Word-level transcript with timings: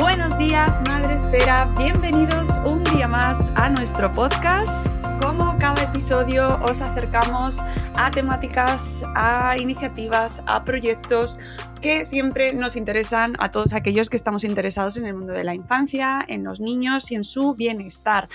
Buenos 0.00 0.38
días, 0.38 0.80
Madre 0.88 1.14
Esfera. 1.14 1.68
Bienvenidos 1.76 2.48
un 2.64 2.82
día 2.84 3.06
más 3.06 3.52
a 3.54 3.68
nuestro 3.68 4.10
podcast. 4.10 4.88
Como 5.20 5.54
cada 5.58 5.82
episodio 5.82 6.58
os 6.62 6.80
acercamos 6.80 7.58
a 7.96 8.10
temáticas, 8.10 9.02
a 9.14 9.58
iniciativas, 9.58 10.42
a 10.46 10.64
proyectos 10.64 11.38
que 11.82 12.06
siempre 12.06 12.54
nos 12.54 12.76
interesan 12.76 13.34
a 13.40 13.50
todos 13.50 13.74
aquellos 13.74 14.08
que 14.08 14.16
estamos 14.16 14.44
interesados 14.44 14.96
en 14.96 15.04
el 15.04 15.12
mundo 15.12 15.34
de 15.34 15.44
la 15.44 15.54
infancia, 15.54 16.24
en 16.26 16.44
los 16.44 16.60
niños 16.60 17.10
y 17.10 17.16
en 17.16 17.24
su 17.24 17.54
bienestar. 17.54 18.30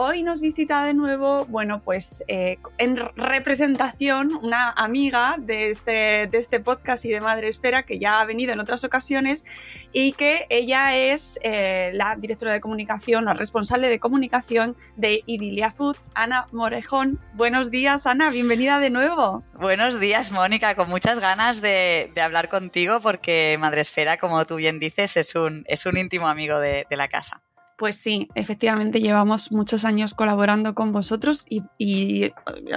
Hoy 0.00 0.22
nos 0.22 0.40
visita 0.40 0.84
de 0.84 0.94
nuevo, 0.94 1.44
bueno, 1.46 1.82
pues 1.84 2.22
eh, 2.28 2.58
en 2.78 2.98
representación, 3.16 4.32
una 4.44 4.70
amiga 4.70 5.34
de 5.40 5.72
este, 5.72 6.28
de 6.28 6.38
este 6.38 6.60
podcast 6.60 7.04
y 7.04 7.08
de 7.08 7.20
Madre 7.20 7.48
Esfera 7.48 7.82
que 7.82 7.98
ya 7.98 8.20
ha 8.20 8.24
venido 8.24 8.52
en 8.52 8.60
otras 8.60 8.84
ocasiones 8.84 9.44
y 9.92 10.12
que 10.12 10.46
ella 10.50 10.94
es 10.94 11.40
eh, 11.42 11.90
la 11.94 12.14
directora 12.14 12.52
de 12.52 12.60
comunicación, 12.60 13.24
la 13.24 13.34
responsable 13.34 13.88
de 13.88 13.98
comunicación 13.98 14.76
de 14.94 15.24
Idilia 15.26 15.72
Foods, 15.72 16.12
Ana 16.14 16.46
Morejón. 16.52 17.18
Buenos 17.34 17.72
días, 17.72 18.06
Ana, 18.06 18.30
bienvenida 18.30 18.78
de 18.78 18.90
nuevo. 18.90 19.42
Buenos 19.54 19.98
días, 19.98 20.30
Mónica, 20.30 20.76
con 20.76 20.88
muchas 20.88 21.18
ganas 21.18 21.60
de, 21.60 22.12
hablar 22.22 22.48
contigo 22.48 23.00
porque 23.00 23.56
Madre 23.58 23.80
Esfera, 23.80 24.16
como 24.16 24.44
tú 24.44 24.54
bien 24.54 24.78
dices, 24.78 25.16
es 25.16 25.34
un, 25.34 25.64
es 25.66 25.86
un 25.86 25.96
íntimo 25.96 26.28
amigo 26.28 26.60
de 26.60 26.86
la 26.90 27.08
casa. 27.08 27.42
Pues 27.78 27.94
sí, 27.94 28.28
efectivamente 28.34 29.00
llevamos 29.00 29.52
muchos 29.52 29.84
años 29.84 30.12
colaborando 30.12 30.74
con 30.74 30.90
vosotros 30.90 31.46
y, 31.48 31.62
y 31.78 32.32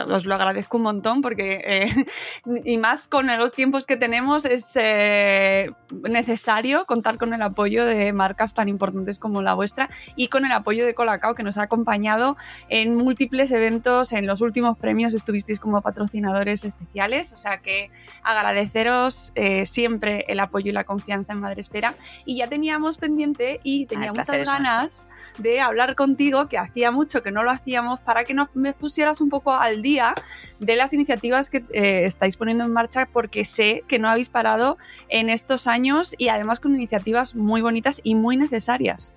os 0.08 0.25
lo 0.28 0.36
agradezco 0.36 0.78
un 0.78 0.84
montón 0.84 1.24
porque, 1.24 1.59
eh, 1.66 2.06
y 2.66 2.78
más 2.78 3.08
con 3.08 3.25
los 3.25 3.52
tiempos 3.53 3.88
que 3.88 3.98
tenemos, 3.98 4.46
es 4.46 4.74
eh, 4.75 5.72
necesario 6.08 6.86
contar 6.86 7.18
con 7.18 7.34
el 7.34 7.42
apoyo 7.42 7.84
de 7.84 8.14
marcas 8.14 8.53
tan 8.53 8.70
importantes 8.70 9.18
como 9.18 9.42
la 9.42 9.56
vuestra 9.56 9.90
y 10.16 10.28
con 10.28 10.46
el 10.46 10.52
apoyo 10.52 10.86
de 10.86 10.94
Colacao 10.94 11.34
que 11.34 11.42
nos 11.42 11.58
ha 11.58 11.64
acompañado 11.64 12.38
en 12.70 12.94
múltiples 12.94 13.50
eventos. 13.50 14.12
En 14.12 14.28
los 14.28 14.42
últimos 14.42 14.78
premios 14.78 15.16
estuvisteis 15.16 15.59
como 15.59 15.81
patrocinadores 15.81 16.64
especiales, 16.64 17.34
o 17.34 17.38
sea 17.38 17.58
que 17.58 17.90
agradeceros 18.22 19.31
eh, 19.34 19.66
siempre 19.66 20.25
el 20.28 20.40
apoyo 20.40 20.70
y 20.70 20.74
la 20.74 20.84
confianza 20.84 21.34
en 21.34 21.40
Madre 21.40 21.62
Espera. 21.62 21.96
Y 22.24 22.38
ya 22.38 22.48
teníamos 22.48 23.00
pendiente 23.00 23.59
y 23.64 23.88
tenía 23.88 24.14
muchas 24.14 24.28
nuestro. 24.46 24.91
De 25.38 25.62
hablar 25.62 25.96
contigo, 25.96 26.47
que 26.47 26.57
hacía 26.57 26.91
mucho 26.91 27.24
que 27.24 27.31
no 27.31 27.44
lo 27.44 27.52
hacíamos, 27.52 28.00
para 28.02 28.24
que 28.24 28.34
nos 28.34 28.53
me 28.56 28.74
pusieras 28.74 29.22
un 29.22 29.29
poco 29.29 29.53
al 29.53 29.81
día 29.81 30.13
de 30.59 30.75
las 30.75 30.94
iniciativas 30.94 31.50
que 31.50 31.63
eh, 31.74 32.06
estáis 32.06 32.38
poniendo 32.38 32.63
en 32.63 32.72
marcha, 32.72 33.07
porque 33.12 33.46
sé 33.46 33.84
que 33.88 34.00
no 34.00 34.09
habéis 34.09 34.30
parado 34.30 34.78
en 35.09 35.30
estos 35.30 35.68
años 35.68 36.16
y 36.18 36.30
además 36.30 36.59
con 36.59 36.75
iniciativas 36.75 37.35
muy 37.35 37.62
bonitas 37.62 38.01
y 38.03 38.16
muy 38.16 38.38
necesarias. 38.38 39.13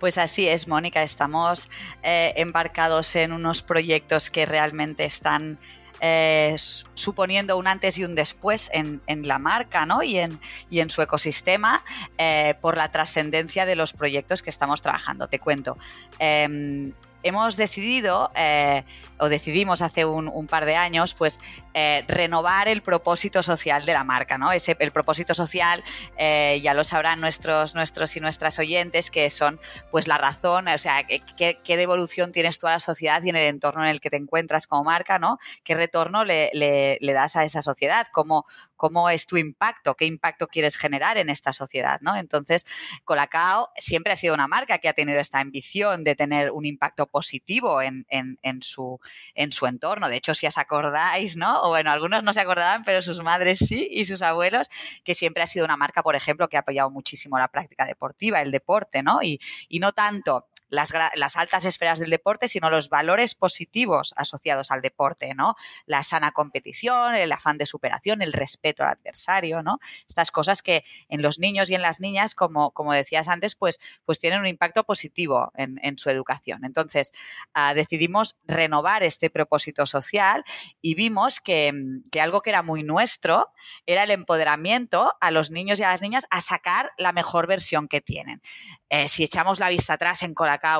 Pues 0.00 0.18
así 0.18 0.46
es, 0.48 0.68
Mónica, 0.68 1.02
estamos 1.02 1.70
eh, 2.02 2.34
embarcados 2.36 3.14
en 3.16 3.32
unos 3.32 3.62
proyectos 3.62 4.28
que 4.28 4.44
realmente 4.44 5.04
están 5.04 5.58
eh, 6.06 6.54
suponiendo 6.92 7.56
un 7.56 7.66
antes 7.66 7.96
y 7.96 8.04
un 8.04 8.14
después 8.14 8.68
en, 8.74 9.00
en 9.06 9.26
la 9.26 9.38
marca 9.38 9.86
¿no? 9.86 10.02
y, 10.02 10.18
en, 10.18 10.38
y 10.68 10.80
en 10.80 10.90
su 10.90 11.00
ecosistema 11.00 11.82
eh, 12.18 12.56
por 12.60 12.76
la 12.76 12.90
trascendencia 12.90 13.64
de 13.64 13.74
los 13.74 13.94
proyectos 13.94 14.42
que 14.42 14.50
estamos 14.50 14.82
trabajando. 14.82 15.28
Te 15.28 15.38
cuento. 15.38 15.78
Em, 16.18 16.92
hemos 17.24 17.56
decidido, 17.56 18.30
eh, 18.36 18.84
o 19.18 19.28
decidimos 19.28 19.82
hace 19.82 20.04
un, 20.04 20.46
par 20.46 20.64
de 20.66 20.76
años, 20.76 21.14
pues 21.14 21.40
eh, 21.72 22.04
renovar 22.06 22.68
el 22.68 22.82
propósito 22.82 23.42
social 23.42 23.84
de 23.84 23.92
la 23.92 24.04
marca, 24.04 24.38
¿no? 24.38 24.52
Ese, 24.52 24.76
el 24.78 24.92
propósito 24.92 25.34
social, 25.34 25.82
eh, 26.16 26.60
ya 26.62 26.74
lo 26.74 26.84
sabrán 26.84 27.20
nuestros, 27.20 27.74
nuestros 27.74 28.16
y 28.16 28.20
nuestras 28.20 28.58
oyentes, 28.58 29.10
que 29.10 29.30
son 29.30 29.58
pues 29.90 30.06
la 30.06 30.18
razón, 30.18 30.68
o 30.68 30.78
sea, 30.78 31.04
qué, 31.04 31.76
devolución 31.76 32.32
tienes 32.32 32.58
tú 32.58 32.66
a 32.66 32.72
la 32.72 32.80
sociedad 32.80 33.22
y 33.22 33.30
en 33.30 33.36
el 33.36 33.48
entorno 33.48 33.82
en 33.84 33.90
el 33.90 34.00
que 34.00 34.10
te 34.10 34.16
encuentras 34.16 34.66
como 34.66 34.84
marca, 34.84 35.18
¿no? 35.18 35.38
¿Qué 35.64 35.74
retorno 35.74 36.24
le, 36.24 36.50
le- 36.52 36.98
le 37.00 37.12
das 37.12 37.36
a 37.36 37.44
esa 37.44 37.62
sociedad? 37.62 38.06
¿Cómo, 38.12 38.46
¿Cómo 38.84 39.08
es 39.08 39.26
tu 39.26 39.38
impacto? 39.38 39.94
¿Qué 39.94 40.04
impacto 40.04 40.46
quieres 40.46 40.76
generar 40.76 41.16
en 41.16 41.30
esta 41.30 41.54
sociedad? 41.54 42.00
¿no? 42.02 42.16
Entonces, 42.16 42.66
Colacao 43.04 43.70
siempre 43.76 44.12
ha 44.12 44.16
sido 44.16 44.34
una 44.34 44.46
marca 44.46 44.76
que 44.76 44.90
ha 44.90 44.92
tenido 44.92 45.20
esta 45.20 45.40
ambición 45.40 46.04
de 46.04 46.14
tener 46.14 46.50
un 46.50 46.66
impacto 46.66 47.06
positivo 47.06 47.80
en, 47.80 48.04
en- 48.10 48.60
su, 48.60 49.00
en 49.34 49.52
su 49.52 49.64
entorno. 49.64 50.10
De 50.10 50.16
hecho, 50.16 50.34
si 50.34 50.46
os 50.46 50.58
acordáis, 50.58 51.38
¿no? 51.38 51.62
O 51.62 51.68
bueno, 51.70 51.90
algunos 51.92 52.22
no 52.24 52.34
se 52.34 52.40
acordaban, 52.42 52.84
pero 52.84 53.00
sus 53.00 53.22
madres 53.22 53.56
sí 53.58 53.88
y 53.90 54.04
sus 54.04 54.20
abuelos, 54.20 54.68
que 55.02 55.14
siempre 55.14 55.42
ha 55.42 55.46
sido 55.46 55.64
una 55.64 55.78
marca, 55.78 56.02
por 56.02 56.14
ejemplo, 56.14 56.48
que 56.50 56.58
ha 56.58 56.60
apoyado 56.60 56.90
muchísimo 56.90 57.38
la 57.38 57.48
práctica 57.48 57.86
deportiva, 57.86 58.42
el 58.42 58.50
deporte, 58.50 59.02
¿no? 59.02 59.22
Y, 59.22 59.40
y 59.70 59.78
no 59.78 59.92
tanto 59.92 60.46
las, 60.68 61.36
altas 61.36 61.64
esferas 61.64 61.98
del 61.98 62.10
deporte, 62.10 62.48
sino 62.48 62.70
los 62.70 62.88
valores 62.88 63.34
positivos 63.34 64.14
asociados 64.16 64.70
al 64.70 64.82
deporte, 64.82 65.34
¿no? 65.34 65.56
La 65.86 66.02
sana 66.02 66.32
competición, 66.32 67.14
el 67.14 67.32
afán 67.32 67.58
de 67.58 67.66
superación, 67.66 68.22
el 68.22 68.32
respeto 68.32 68.82
al 68.82 68.90
adversario, 68.90 69.62
¿no? 69.62 69.78
Estas 70.08 70.30
cosas 70.30 70.62
que 70.62 70.84
en 71.08 71.22
los 71.22 71.38
niños 71.38 71.70
y 71.70 71.74
en 71.74 71.82
las 71.82 72.00
niñas, 72.00 72.34
como, 72.34 72.72
como 72.72 72.92
decías 72.92 73.28
antes, 73.28 73.54
pues, 73.54 73.78
pues 74.04 74.18
tienen 74.18 74.40
un 74.40 74.46
impacto 74.46 74.84
positivo 74.84 75.52
en, 75.56 75.74
su 75.96 76.10
educación. 76.10 76.64
Entonces, 76.64 77.12
ah, 77.52 77.72
decidimos 77.72 78.36
renovar 78.44 79.04
este 79.04 79.30
propósito 79.30 79.86
social 79.86 80.44
y 80.80 80.94
vimos 80.94 81.40
que, 81.40 81.72
que 82.10 82.20
algo 82.20 82.40
que 82.40 82.50
era 82.50 82.62
muy 82.62 82.82
nuestro 82.82 83.52
era 83.86 84.02
el 84.02 84.10
empoderamiento 84.10 85.14
a 85.20 85.30
los 85.30 85.50
niños 85.50 85.78
y 85.78 85.84
a 85.84 85.90
las 85.90 86.02
niñas 86.02 86.26
a 86.30 86.40
sacar 86.40 86.92
la 86.98 87.12
mejor 87.12 87.46
versión 87.46 87.86
que 87.86 88.00
tienen. 88.00 88.42
Eh, 88.88 89.08
si 89.08 89.24
echamos 89.24 89.58
la 89.58 89.68
vista 89.68 89.94
atrás 89.94 90.22
en 90.22 90.34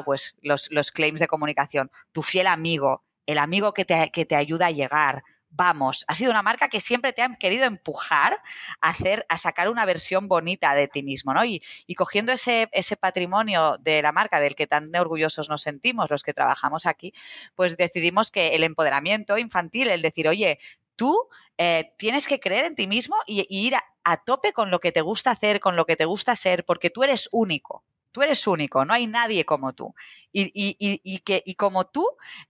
Pues 0.05 0.37
los, 0.43 0.69
los 0.71 0.91
claims 0.91 1.21
de 1.21 1.27
comunicación, 1.27 1.91
tu 2.13 2.23
fiel 2.23 2.47
amigo, 2.47 3.05
el 3.27 3.39
amigo 3.39 3.73
que 3.73 3.85
te, 3.85 4.11
que 4.13 4.25
te 4.27 4.37
ayuda 4.37 4.67
a 4.67 4.71
llegar, 4.71 5.23
vamos, 5.57 6.05
ha 6.09 6.15
sido 6.15 6.31
una 6.31 6.43
marca 6.43 6.69
que 6.69 6.81
siempre 6.81 7.13
te 7.13 7.23
han 7.23 7.37
querido 7.37 7.65
empujar 7.65 8.37
a 8.81 8.89
hacer, 8.89 9.25
a 9.29 9.37
sacar 9.37 9.69
una 9.71 9.85
versión 9.85 10.29
bonita 10.29 10.75
de 10.75 10.89
ti 10.89 11.03
mismo, 11.03 11.33
¿no? 11.33 11.45
Y, 11.45 11.63
y 11.87 11.95
cogiendo 11.95 12.33
ese, 12.33 12.69
ese 12.73 12.97
patrimonio 12.97 13.79
de 13.79 14.03
la 14.03 14.13
marca 14.13 14.41
del 14.41 14.57
que 14.57 14.67
tan 14.67 14.95
orgullosos 14.95 15.49
nos 15.49 15.63
sentimos 15.63 16.11
los 16.11 16.23
que 16.23 16.35
trabajamos 16.35 16.87
aquí, 16.87 17.15
pues 17.55 17.77
decidimos 17.77 18.31
que 18.31 18.55
el 18.55 18.65
empoderamiento 18.65 19.39
infantil, 19.39 19.89
el 19.89 20.03
decir, 20.03 20.29
oye, 20.29 20.59
tú 20.97 21.29
eh, 21.59 21.93
tienes 21.99 22.27
que 22.27 22.41
creer 22.41 22.65
en 22.65 22.75
ti 22.75 22.87
mismo 22.87 23.17
y, 23.27 23.47
y 23.49 23.67
ir 23.67 23.77
a, 23.77 23.85
a 24.03 24.25
tope 24.25 24.53
con 24.53 24.71
lo 24.71 24.81
que 24.81 24.93
te 24.93 25.03
gusta 25.03 25.31
hacer, 25.31 25.61
con 25.61 25.77
lo 25.77 25.87
que 25.87 25.97
te 25.97 26.05
gusta 26.05 26.35
ser, 26.37 26.65
porque 26.65 26.91
tú 26.91 27.05
eres 27.05 27.29
único. 27.33 27.85
Tú 28.15 28.23
eres 28.23 28.47
único, 28.47 28.87
no 28.87 28.95
hay 28.95 29.09
nadie 29.09 29.45
como 29.45 29.75
tú. 29.75 29.95
Y, 30.33 30.45
y- 30.55 30.77
y- 31.05 31.19
que, 31.21 31.43
y 31.45 31.57
como 31.57 31.87
tú, 31.89 32.07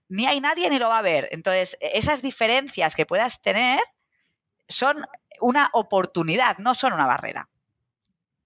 ni 0.09 0.27
hay 0.27 0.39
nadie 0.41 0.69
ni 0.69 0.79
lo 0.79 0.89
va 0.89 0.99
a 0.99 1.03
ver. 1.03 1.27
Entonces, 1.31 1.77
esas 1.81 2.21
diferencias 2.21 2.95
que 2.95 3.07
puedas 3.07 3.41
tener 3.41 3.81
son 4.67 5.05
una 5.41 5.69
oportunidad, 5.73 6.57
no 6.59 6.75
son 6.75 6.93
una 6.93 7.07
barrera. 7.07 7.49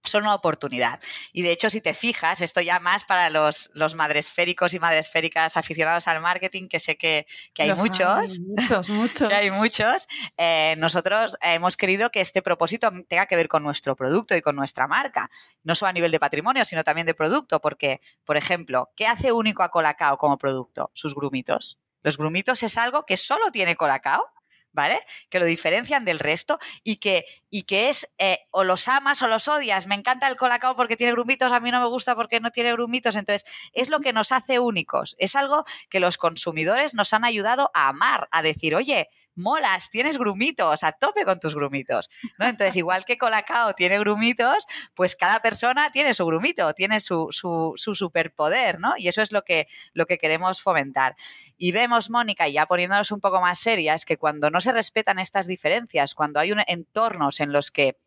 Son 0.04 0.22
una 0.22 0.34
oportunidad. 0.34 1.00
Y 1.32 1.42
de 1.42 1.52
hecho, 1.52 1.70
si 1.70 1.80
te 1.80 1.94
fijas, 1.94 2.40
esto 2.40 2.60
ya 2.60 2.80
más 2.80 3.04
para 3.04 3.30
los, 3.30 3.70
los 3.74 3.94
madresféricos 3.94 4.74
y 4.74 4.78
madresféricas 4.78 5.56
aficionados 5.56 6.08
al 6.08 6.20
marketing, 6.20 6.68
que 6.68 6.80
sé 6.80 6.96
que, 6.96 7.26
hay 7.58 7.72
muchos. 7.74 8.38
muchos, 8.40 8.88
muchos. 8.88 9.28
que 9.28 9.34
hay 9.34 9.50
muchos. 9.50 10.08
Eh, 10.36 10.74
nosotros 10.78 11.36
hemos 11.40 11.76
querido 11.76 12.10
que 12.10 12.20
este 12.20 12.42
propósito 12.42 12.90
tenga 13.08 13.26
que 13.26 13.36
ver 13.36 13.48
con 13.48 13.62
nuestro 13.62 13.96
producto 13.96 14.36
y 14.36 14.42
con 14.42 14.56
nuestra 14.56 14.86
marca. 14.86 15.30
No 15.62 15.74
solo 15.74 15.90
a 15.90 15.92
nivel 15.92 16.10
de 16.10 16.20
patrimonio, 16.20 16.64
sino 16.64 16.84
también 16.84 17.06
de 17.06 17.14
producto. 17.14 17.60
Porque, 17.60 18.00
por 18.24 18.36
ejemplo, 18.36 18.90
¿qué 18.96 19.06
hace 19.06 19.32
único 19.32 19.62
a 19.62 19.70
Colacao 19.70 20.16
como 20.16 20.38
producto? 20.38 20.90
Sus 20.94 21.14
grumitos. 21.14 21.78
Los 22.02 22.16
grumitos 22.16 22.62
es 22.62 22.78
algo 22.78 23.04
que 23.04 23.16
solo 23.16 23.50
tiene 23.50 23.76
Colacao 23.76 24.24
¿vale? 24.72 25.00
Que 25.28 25.38
lo 25.38 25.46
diferencian 25.46 26.04
del 26.04 26.18
resto 26.18 26.58
y 26.84 26.96
que, 26.96 27.24
y 27.50 27.62
que 27.64 27.88
es 27.88 28.10
eh, 28.18 28.38
o 28.50 28.64
los 28.64 28.88
amas 28.88 29.22
o 29.22 29.28
los 29.28 29.48
odias. 29.48 29.86
Me 29.86 29.94
encanta 29.94 30.28
el 30.28 30.36
colacao 30.36 30.76
porque 30.76 30.96
tiene 30.96 31.12
grumitos, 31.12 31.52
a 31.52 31.60
mí 31.60 31.70
no 31.70 31.80
me 31.80 31.88
gusta 31.88 32.14
porque 32.14 32.40
no 32.40 32.50
tiene 32.50 32.72
grumitos. 32.72 33.16
Entonces, 33.16 33.48
es 33.72 33.88
lo 33.88 34.00
que 34.00 34.12
nos 34.12 34.32
hace 34.32 34.58
únicos. 34.58 35.16
Es 35.18 35.36
algo 35.36 35.64
que 35.88 36.00
los 36.00 36.18
consumidores 36.18 36.94
nos 36.94 37.12
han 37.12 37.24
ayudado 37.24 37.70
a 37.74 37.88
amar, 37.88 38.28
a 38.30 38.42
decir, 38.42 38.74
oye, 38.74 39.08
molas, 39.34 39.90
tienes 39.90 40.18
grumitos, 40.18 40.82
a 40.84 40.92
tope 40.92 41.24
con 41.24 41.40
tus 41.40 41.54
grumitos. 41.54 42.10
¿no? 42.38 42.46
Entonces, 42.46 42.76
igual 42.76 43.04
que 43.04 43.18
Colacao 43.18 43.74
tiene 43.74 43.98
grumitos, 43.98 44.66
pues 44.94 45.16
cada 45.16 45.40
persona 45.40 45.90
tiene 45.92 46.14
su 46.14 46.26
grumito, 46.26 46.72
tiene 46.74 47.00
su, 47.00 47.28
su, 47.30 47.72
su, 47.76 47.94
superpoder, 47.94 48.80
¿no? 48.80 48.94
Y 48.96 49.08
eso 49.08 49.22
es 49.22 49.32
lo 49.32 49.42
que, 49.42 49.66
lo 49.92 50.06
que 50.06 50.18
queremos 50.18 50.62
fomentar. 50.62 51.14
Y 51.56 51.72
vemos, 51.72 52.10
Mónica, 52.10 52.48
ya 52.48 52.66
poniéndonos 52.66 53.10
un 53.12 53.20
poco 53.20 53.40
más 53.40 53.58
serias, 53.58 54.04
que 54.04 54.16
cuando 54.16 54.50
no 54.50 54.60
se 54.60 54.72
respetan 54.72 55.18
estas 55.18 55.46
diferencias, 55.46 56.14
cuando 56.14 56.40
hay 56.40 56.52
un, 56.52 56.62
entornos 56.66 57.40
en 57.40 57.52
los 57.52 57.70
que 57.70 57.98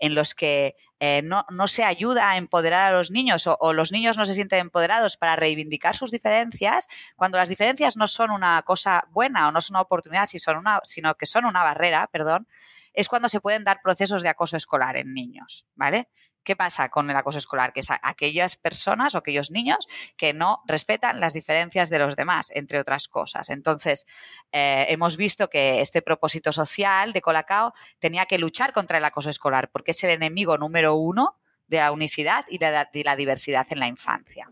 en 0.00 0.14
los 0.14 0.34
que 0.34 0.74
eh, 0.98 1.22
no, 1.22 1.44
se 1.68 1.84
ayuda 1.84 2.30
a 2.30 2.36
empoderar 2.36 2.92
a 2.92 2.96
los 2.96 3.10
niños 3.10 3.46
o, 3.46 3.72
los 3.72 3.92
niños 3.92 4.16
no 4.16 4.26
se 4.26 4.34
sienten 4.34 4.60
empoderados 4.60 5.16
para 5.16 5.36
reivindicar 5.36 5.96
sus 5.96 6.10
diferencias, 6.10 6.88
cuando 7.16 7.38
las 7.38 7.48
diferencias 7.48 7.96
no 7.96 8.08
son 8.08 8.30
una 8.30 8.62
cosa 8.62 9.04
buena 9.10 9.48
o 9.48 9.52
no 9.52 9.60
son 9.60 9.76
una 9.76 9.82
oportunidad, 9.82 10.26
sino 10.26 11.14
que 11.14 11.26
son 11.26 11.44
una 11.44 11.62
barrera, 11.62 12.08
perdón, 12.12 12.48
es 12.92 13.08
cuando 13.08 13.28
se 13.28 13.40
pueden 13.40 13.64
dar 13.64 13.80
procesos 13.82 14.22
de 14.22 14.28
acoso 14.28 14.56
escolar 14.56 14.96
en 14.96 15.14
niños, 15.14 15.66
¿vale? 15.74 16.08
¿Qué 16.42 16.56
pasa 16.56 16.88
con 16.88 17.10
el 17.10 17.16
acoso 17.16 17.38
escolar? 17.38 17.72
Que 17.72 17.80
es 17.80 17.88
aquellas 17.90 18.56
personas 18.56 19.14
o 19.14 19.18
aquellos 19.18 19.50
niños 19.50 19.88
que 20.16 20.32
no 20.32 20.62
respetan 20.66 21.20
las 21.20 21.32
diferencias 21.32 21.90
de 21.90 21.98
los 21.98 22.16
demás, 22.16 22.50
entre 22.54 22.78
otras 22.78 23.08
cosas. 23.08 23.50
Entonces, 23.50 24.06
eh, 24.52 24.86
hemos 24.88 25.16
visto 25.16 25.48
que 25.48 25.80
este 25.80 26.02
propósito 26.02 26.52
social 26.52 27.12
de 27.12 27.20
Colacao 27.20 27.72
tenía 27.98 28.26
que 28.26 28.38
luchar 28.38 28.72
contra 28.72 28.98
el 28.98 29.04
acoso 29.04 29.30
escolar, 29.30 29.70
porque 29.70 29.90
es 29.90 30.02
el 30.04 30.10
enemigo 30.10 30.56
número 30.58 30.94
uno 30.94 31.38
de 31.66 31.78
la 31.78 31.92
unicidad 31.92 32.44
y 32.48 32.58
de 32.58 33.04
la 33.04 33.16
diversidad 33.16 33.66
en 33.70 33.78
la 33.78 33.86
infancia. 33.86 34.50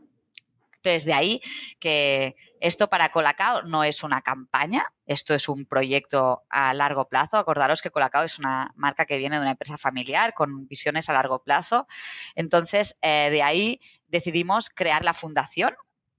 Entonces, 0.79 1.05
de 1.05 1.13
ahí 1.13 1.41
que 1.81 2.37
esto 2.61 2.89
para 2.89 3.11
Colacao 3.11 3.63
no 3.63 3.83
es 3.85 4.03
una 4.03 4.23
campaña, 4.23 4.93
esto 5.07 5.35
es 5.35 5.49
un 5.49 5.67
proyecto 5.67 6.45
a 6.49 6.73
largo 6.73 7.09
plazo. 7.09 7.37
Acordaros 7.37 7.83
que 7.83 7.91
Colacao 7.91 8.25
es 8.25 8.39
una 8.39 8.73
marca 8.77 9.05
que 9.05 9.19
viene 9.19 9.37
de 9.37 9.43
una 9.43 9.51
empresa 9.53 9.77
familiar 9.77 10.35
con 10.35 10.69
visiones 10.69 11.09
a 11.09 11.15
largo 11.15 11.43
plazo. 11.43 11.89
Entonces, 12.37 12.95
eh, 13.03 13.29
de 13.31 13.43
ahí 13.43 13.81
decidimos 14.07 14.71
crear 14.71 15.05
la 15.05 15.15
fundación 15.15 15.75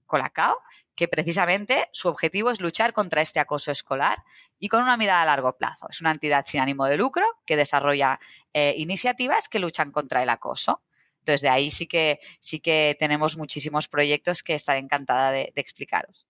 Colacao, 0.06 0.58
que 0.94 1.08
precisamente 1.08 1.88
su 1.92 2.08
objetivo 2.08 2.50
es 2.50 2.60
luchar 2.60 2.92
contra 2.92 3.22
este 3.22 3.40
acoso 3.40 3.70
escolar 3.70 4.22
y 4.58 4.68
con 4.68 4.82
una 4.82 4.98
mirada 4.98 5.22
a 5.22 5.26
largo 5.26 5.56
plazo. 5.56 5.86
Es 5.88 6.02
una 6.02 6.10
entidad 6.10 6.44
sin 6.46 6.60
ánimo 6.60 6.84
de 6.84 6.98
lucro 6.98 7.24
que 7.46 7.56
desarrolla 7.56 8.20
eh, 8.52 8.74
iniciativas 8.76 9.48
que 9.48 9.60
luchan 9.60 9.92
contra 9.92 10.22
el 10.22 10.28
acoso. 10.28 10.82
Entonces, 11.20 11.42
de 11.42 11.48
ahí 11.48 11.70
sí 11.70 11.86
que, 11.86 12.18
sí 12.40 12.60
que 12.60 12.96
tenemos 12.98 13.36
muchísimos 13.36 13.88
proyectos 13.88 14.42
que 14.42 14.54
estaré 14.54 14.80
encantada 14.80 15.30
de 15.32 15.52
explicaros. 15.56 16.29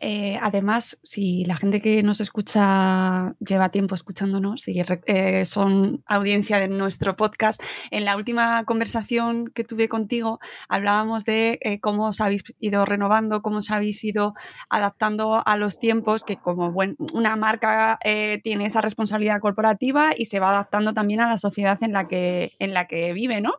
Eh, 0.00 0.38
además, 0.40 0.98
si 1.02 1.44
la 1.44 1.56
gente 1.56 1.80
que 1.80 2.02
nos 2.04 2.20
escucha 2.20 3.34
lleva 3.40 3.70
tiempo 3.70 3.96
escuchándonos 3.96 4.68
y 4.68 4.80
eh, 5.06 5.44
son 5.44 6.04
audiencia 6.06 6.60
de 6.60 6.68
nuestro 6.68 7.16
podcast, 7.16 7.60
en 7.90 8.04
la 8.04 8.16
última 8.16 8.64
conversación 8.64 9.48
que 9.48 9.64
tuve 9.64 9.88
contigo 9.88 10.38
hablábamos 10.68 11.24
de 11.24 11.58
eh, 11.62 11.80
cómo 11.80 12.08
os 12.08 12.20
habéis 12.20 12.44
ido 12.60 12.84
renovando, 12.84 13.42
cómo 13.42 13.58
os 13.58 13.70
habéis 13.72 14.04
ido 14.04 14.34
adaptando 14.68 15.42
a 15.44 15.56
los 15.56 15.80
tiempos, 15.80 16.22
que 16.22 16.36
como 16.36 16.72
una 17.12 17.36
marca 17.36 17.98
tiene 18.42 18.66
esa 18.66 18.80
responsabilidad 18.80 19.40
corporativa 19.40 20.12
y 20.16 20.26
se 20.26 20.38
va 20.38 20.50
adaptando 20.50 20.92
también 20.94 21.20
a 21.20 21.28
la 21.28 21.38
sociedad 21.38 21.82
en 21.82 21.92
la 21.92 22.06
que, 22.06 22.52
en 22.58 22.74
la 22.74 22.86
que 22.86 23.12
vive, 23.12 23.40
¿no? 23.40 23.54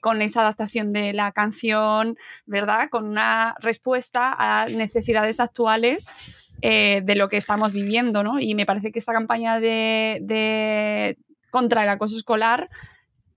con 0.00 0.22
esa 0.22 0.40
adaptación 0.40 0.92
de 0.92 1.12
la 1.12 1.32
canción, 1.32 2.16
¿verdad? 2.44 2.88
Con 2.90 3.06
una 3.06 3.56
respuesta 3.60 4.34
a 4.38 4.66
necesidades 4.66 5.40
actuales 5.46 6.14
eh, 6.62 7.02
de 7.04 7.16
lo 7.16 7.28
que 7.28 7.36
estamos 7.36 7.72
viviendo, 7.72 8.22
¿no? 8.22 8.38
Y 8.40 8.54
me 8.54 8.66
parece 8.66 8.92
que 8.92 8.98
esta 8.98 9.12
campaña 9.12 9.60
de, 9.60 11.18
contra 11.50 11.82
el 11.82 11.88
acoso 11.88 12.16
escolar, 12.16 12.70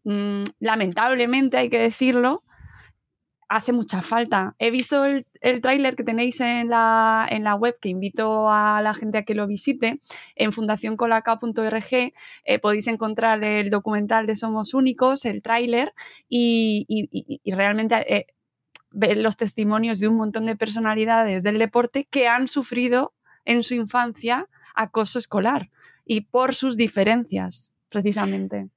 mm, 0.04 0.44
lamentablemente 0.60 1.58
hay 1.58 1.70
que 1.70 1.80
decirlo, 1.80 2.44
hace 3.50 3.74
mucha 3.74 4.02
falta. 4.02 4.56
He 4.60 4.70
visto 4.70 5.06
el, 5.06 5.26
tráiler 5.62 5.96
que 5.96 6.04
tenéis 6.04 6.40
en 6.40 6.70
la, 6.70 7.28
en 7.30 7.44
la, 7.44 7.56
web, 7.56 7.78
que 7.82 7.90
invito 7.90 8.50
a 8.50 8.82
la 8.82 8.94
gente 8.94 9.18
a 9.18 9.24
que 9.24 9.36
lo 9.36 9.48
visite. 9.48 10.00
En 10.36 10.54
fundacioncolaca.org 10.54 12.14
eh, 12.46 12.60
podéis 12.62 12.88
encontrar 12.88 13.44
el 13.44 13.70
documental 13.70 14.28
de 14.28 14.36
Somos 14.36 14.74
Únicos, 14.74 15.26
el 15.26 15.42
tráiler, 15.42 15.94
y, 16.30 17.42
realmente 17.46 18.16
eh, 18.16 18.28
ver 18.92 19.18
los 19.18 19.38
testimonios 19.38 20.00
de 20.00 20.08
un 20.08 20.16
montón 20.16 20.46
de 20.46 20.56
personalidades 20.56 21.44
del 21.44 21.60
deporte 21.60 22.06
que 22.06 22.28
han 22.28 22.48
sufrido 22.48 23.14
en 23.46 23.64
su 23.64 23.74
infancia 23.74 24.48
acoso 24.76 25.20
escolar 25.20 25.70
y 26.06 26.22
por 26.22 26.56
sus 26.56 26.78
diferencias, 26.78 27.72
precisamente. 27.90 28.70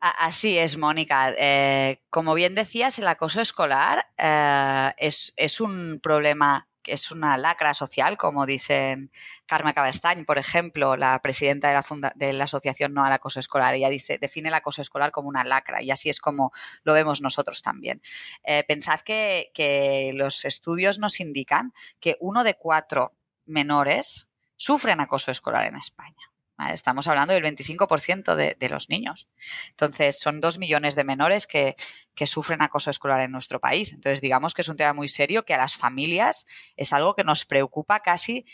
Así 0.00 0.58
es, 0.58 0.76
Mónica. 0.76 1.32
Eh, 1.38 2.02
como 2.10 2.34
bien 2.34 2.54
decías, 2.54 2.98
el 2.98 3.08
acoso 3.08 3.40
escolar 3.40 4.06
eh, 4.18 4.92
es, 4.98 5.32
es, 5.36 5.62
un 5.62 5.98
problema 6.02 6.68
es 6.86 7.10
una 7.10 7.36
lacra 7.36 7.74
social, 7.74 8.16
como 8.16 8.46
dicen 8.46 9.10
Carmen 9.46 9.72
Cabestañ, 9.74 10.24
por 10.24 10.38
ejemplo, 10.38 10.96
la 10.96 11.20
presidenta 11.20 11.68
de 12.14 12.32
la, 12.32 12.44
Asociación 12.44 12.94
No 12.94 13.04
al 13.04 13.12
Acoso 13.12 13.40
Escolar. 13.40 13.74
Ella 13.74 13.88
dice, 13.88 14.18
define 14.18 14.48
el 14.48 14.54
acoso 14.54 14.82
escolar 14.82 15.10
como 15.10 15.28
una 15.28 15.44
lacra 15.44 15.82
y 15.82 15.90
así 15.90 16.10
es 16.10 16.20
como 16.20 16.52
lo 16.82 16.92
vemos 16.92 17.20
nosotros 17.20 17.62
también. 17.62 18.02
Eh, 18.42 18.64
pensad 18.66 19.00
que, 19.00 19.50
que 19.54 20.12
los 20.14 20.44
estudios 20.44 20.98
nos 20.98 21.20
indican 21.20 21.72
que 22.00 22.16
uno 22.20 22.44
de 22.44 22.54
cuatro 22.54 23.14
menores 23.46 24.28
sufren 24.56 25.00
acoso 25.00 25.30
escolar 25.30 25.66
en 25.66 25.76
España. 25.76 26.33
Estamos 26.72 27.08
hablando 27.08 27.34
del 27.34 27.44
25% 27.44 28.34
de, 28.34 28.56
de, 28.58 28.68
los 28.68 28.88
niños. 28.88 29.28
Entonces, 29.70 30.18
son 30.18 30.40
dos 30.40 30.58
millones 30.58 30.94
de 30.94 31.04
menores 31.04 31.46
que, 31.46 31.76
que, 32.14 32.26
sufren 32.26 32.62
acoso 32.62 32.90
escolar 32.90 33.20
en 33.20 33.32
nuestro 33.32 33.60
país. 33.60 33.92
Entonces, 33.92 34.20
digamos 34.20 34.54
que 34.54 34.62
es 34.62 34.68
un 34.68 34.76
tema 34.76 34.92
muy 34.92 35.08
serio 35.08 35.44
que 35.44 35.54
a 35.54 35.58
las 35.58 35.76
familias 35.76 36.46
es 36.76 36.92
algo 36.92 37.14
que 37.14 37.24
nos 37.24 37.44
preocupa 37.44 38.00
casi 38.00 38.44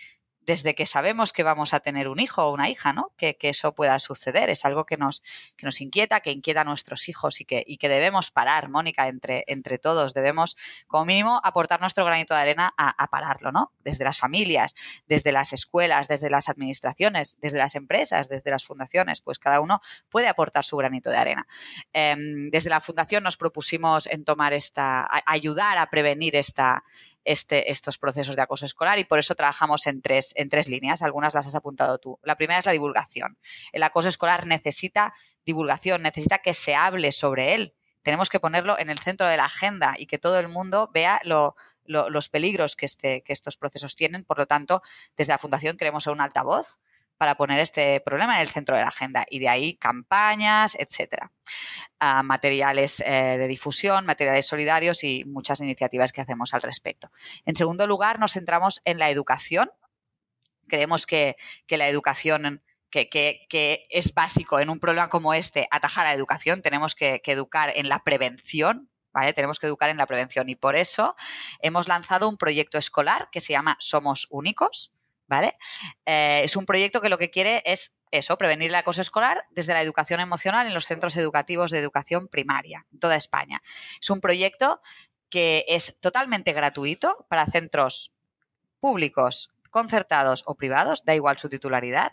desde 0.40 0.74
que 0.74 0.86
sabemos 0.86 1.32
que 1.32 1.42
vamos 1.42 1.74
a 1.74 1.80
tener 1.80 2.08
un 2.08 2.18
hijo 2.18 2.44
o 2.44 2.52
una 2.52 2.68
hija, 2.68 2.92
¿no? 2.92 3.12
Que, 3.16 3.36
eso 3.40 3.74
pueda 3.74 3.98
suceder. 3.98 4.48
Es 4.48 4.64
algo 4.64 4.84
que 4.84 4.96
nos, 4.96 5.22
que 5.56 5.66
nos 5.66 5.80
inquieta, 5.80 6.20
que 6.20 6.30
inquieta 6.30 6.62
a 6.62 6.64
nuestros 6.64 7.08
hijos 7.08 7.40
y 7.40 7.44
que, 7.44 7.64
y 7.66 7.78
que 7.78 7.88
debemos 7.88 8.30
parar, 8.30 8.68
Mónica, 8.68 9.08
entre, 9.08 9.44
entre 9.48 9.78
todos. 9.78 10.14
Debemos, 10.14 10.56
como 10.86 11.04
mínimo, 11.04 11.40
aportar 11.42 11.80
nuestro 11.80 12.04
granito 12.04 12.34
de 12.34 12.40
arena 12.40 12.72
a, 12.76 13.06
pararlo, 13.08 13.52
¿no? 13.52 13.72
Desde 13.84 14.04
las 14.04 14.18
familias, 14.18 14.74
desde 15.06 15.32
las 15.32 15.52
escuelas, 15.52 16.08
desde 16.08 16.30
las 16.30 16.48
administraciones, 16.48 17.38
desde 17.40 17.58
las 17.58 17.74
empresas, 17.74 18.28
desde 18.28 18.50
las 18.50 18.64
fundaciones, 18.64 19.20
pues 19.20 19.38
cada 19.38 19.60
uno 19.60 19.80
puede 20.08 20.28
aportar 20.28 20.64
su 20.64 20.76
granito 20.76 21.10
de 21.10 21.16
arena. 21.16 21.46
Em, 21.92 22.50
desde 22.50 22.70
la 22.70 22.80
fundación 22.80 23.24
nos 23.24 23.36
propusimos 23.36 24.06
en 24.06 24.24
tomar 24.24 24.52
esta, 24.52 25.08
ayudar 25.26 25.78
a 25.78 25.90
prevenir 25.90 26.36
esta, 26.36 26.84
este, 27.30 27.70
estos 27.70 27.96
procesos 27.96 28.34
de 28.34 28.42
acoso 28.42 28.64
escolar 28.64 28.98
y 28.98 29.04
por 29.04 29.20
eso 29.20 29.36
trabajamos 29.36 29.86
en 29.86 30.02
tres, 30.02 30.32
en 30.36 30.48
tres 30.48 30.68
líneas. 30.68 31.02
Algunas 31.02 31.32
las 31.32 31.46
has 31.46 31.54
apuntado 31.54 31.98
tú. 31.98 32.18
La 32.22 32.36
primera 32.36 32.58
es 32.58 32.66
la 32.66 32.72
divulgación. 32.72 33.38
El 33.72 33.84
acoso 33.84 34.08
escolar 34.08 34.46
necesita 34.46 35.14
divulgación, 35.46 36.02
necesita 36.02 36.38
que 36.38 36.54
se 36.54 36.74
hable 36.74 37.12
sobre 37.12 37.54
él. 37.54 37.74
Tenemos 38.02 38.30
que 38.30 38.40
ponerlo 38.40 38.78
en 38.78 38.90
el 38.90 38.98
centro 38.98 39.28
de 39.28 39.36
la 39.36 39.44
agenda 39.44 39.94
y 39.96 40.06
que 40.06 40.18
todo 40.18 40.40
el 40.40 40.48
mundo 40.48 40.90
vea 40.92 41.20
los 41.84 42.28
peligros 42.28 42.74
que, 42.74 42.86
este, 42.86 43.22
que 43.22 43.32
estos 43.32 43.56
procesos 43.56 43.94
tienen. 43.94 44.24
Por 44.24 44.38
lo 44.38 44.46
tanto, 44.46 44.82
desde 45.16 45.32
la 45.32 45.38
Fundación 45.38 45.76
queremos 45.76 46.02
ser 46.02 46.12
un 46.12 46.20
altavoz 46.20 46.78
para 47.20 47.34
poner 47.34 47.60
este 47.60 48.00
problema 48.00 48.36
en 48.36 48.40
el 48.40 48.48
centro 48.48 48.74
de 48.74 48.80
la 48.80 48.88
agenda 48.88 49.26
y 49.28 49.40
de 49.40 49.48
ahí 49.50 49.76
campañas, 49.76 50.74
etcétera. 50.80 51.30
Ah, 51.98 52.22
materiales 52.22 53.00
eh, 53.00 53.36
de 53.36 53.46
difusión, 53.46 54.06
materiales 54.06 54.46
solidarios 54.46 55.04
y 55.04 55.26
muchas 55.26 55.60
iniciativas 55.60 56.12
que 56.12 56.22
hacemos 56.22 56.54
al 56.54 56.62
respecto. 56.62 57.10
En 57.44 57.56
segundo 57.56 57.86
lugar, 57.86 58.18
nos 58.20 58.32
centramos 58.32 58.80
en 58.86 58.98
la 58.98 59.10
educación. 59.10 59.70
Creemos 60.66 61.04
que, 61.04 61.36
la 61.68 61.88
educación 61.88 62.62
que, 62.88 63.86
es 63.90 64.14
básico 64.14 64.58
en 64.58 64.70
un 64.70 64.80
problema 64.80 65.10
como 65.10 65.34
este 65.34 65.68
atajar 65.70 66.06
la 66.06 66.14
educación, 66.14 66.62
tenemos 66.62 66.94
que, 66.94 67.20
educar 67.26 67.70
en 67.76 67.90
la 67.90 68.02
prevención, 68.02 68.88
¿vale? 69.12 69.34
Tenemos 69.34 69.58
que 69.58 69.66
educar 69.66 69.90
en 69.90 69.98
la 69.98 70.06
prevención 70.06 70.48
y 70.48 70.56
por 70.56 70.74
eso 70.74 71.16
hemos 71.58 71.86
lanzado 71.86 72.30
un 72.30 72.38
proyecto 72.38 72.78
escolar 72.78 73.28
que 73.30 73.40
se 73.40 73.52
llama 73.52 73.76
Somos 73.78 74.26
Únicos, 74.30 74.94
¿vale? 75.30 75.56
Eh, 76.04 76.42
es 76.44 76.56
un 76.56 76.66
proyecto 76.66 77.00
que 77.00 77.08
lo 77.08 77.16
que 77.16 77.30
quiere 77.30 77.62
es 77.64 77.92
eso, 78.10 78.36
prevenir 78.36 78.68
el 78.68 78.74
acoso 78.74 79.00
escolar 79.00 79.44
desde 79.50 79.72
la 79.72 79.80
educación 79.80 80.20
emocional 80.20 80.66
en 80.66 80.74
los 80.74 80.84
centros 80.84 81.16
educativos 81.16 81.70
de 81.70 81.78
educación 81.78 82.28
primaria 82.28 82.84
en 82.92 82.98
toda 82.98 83.16
España. 83.16 83.62
Es 84.00 84.10
un 84.10 84.20
proyecto 84.20 84.82
que 85.30 85.64
es 85.68 85.96
totalmente 86.00 86.52
gratuito 86.52 87.24
para 87.30 87.46
centros 87.46 88.12
públicos 88.80 89.50
concertados 89.70 90.42
o 90.46 90.56
privados, 90.56 91.04
da 91.04 91.14
igual 91.14 91.38
su 91.38 91.48
titularidad. 91.48 92.12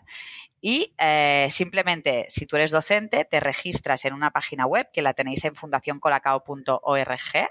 Y 0.60 0.94
eh, 0.98 1.48
simplemente, 1.50 2.26
si 2.28 2.46
tú 2.46 2.54
eres 2.54 2.70
docente, 2.70 3.24
te 3.24 3.40
registras 3.40 4.04
en 4.04 4.14
una 4.14 4.30
página 4.30 4.66
web 4.66 4.88
que 4.92 5.02
la 5.02 5.14
tenéis 5.14 5.44
en 5.44 5.56
fundacioncolacao.org, 5.56 7.48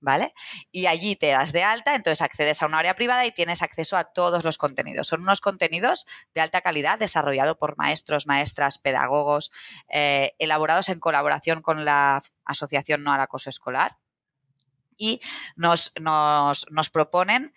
¿vale? 0.00 0.32
Y 0.70 0.86
allí 0.86 1.16
te 1.16 1.30
das 1.30 1.52
de 1.52 1.64
alta, 1.64 1.94
entonces 1.94 2.22
accedes 2.22 2.62
a 2.62 2.66
un 2.66 2.74
área 2.74 2.94
privada 2.94 3.26
y 3.26 3.32
tienes 3.32 3.62
acceso 3.62 3.96
a 3.96 4.04
todos 4.04 4.44
los 4.44 4.58
contenidos. 4.58 5.08
Son 5.08 5.22
unos 5.22 5.40
contenidos 5.40 6.06
de 6.34 6.40
alta 6.40 6.60
calidad 6.60 6.98
desarrollados 6.98 7.56
por 7.56 7.76
maestros, 7.76 8.26
maestras, 8.26 8.78
pedagogos, 8.78 9.50
eh, 9.88 10.34
elaborados 10.38 10.88
en 10.88 11.00
colaboración 11.00 11.62
con 11.62 11.84
la 11.84 12.22
Asociación 12.44 13.02
No 13.02 13.12
al 13.12 13.20
Acoso 13.20 13.50
Escolar. 13.50 13.96
Y 14.98 15.20
nos, 15.56 15.92
nos, 16.00 16.66
nos 16.70 16.88
proponen 16.88 17.52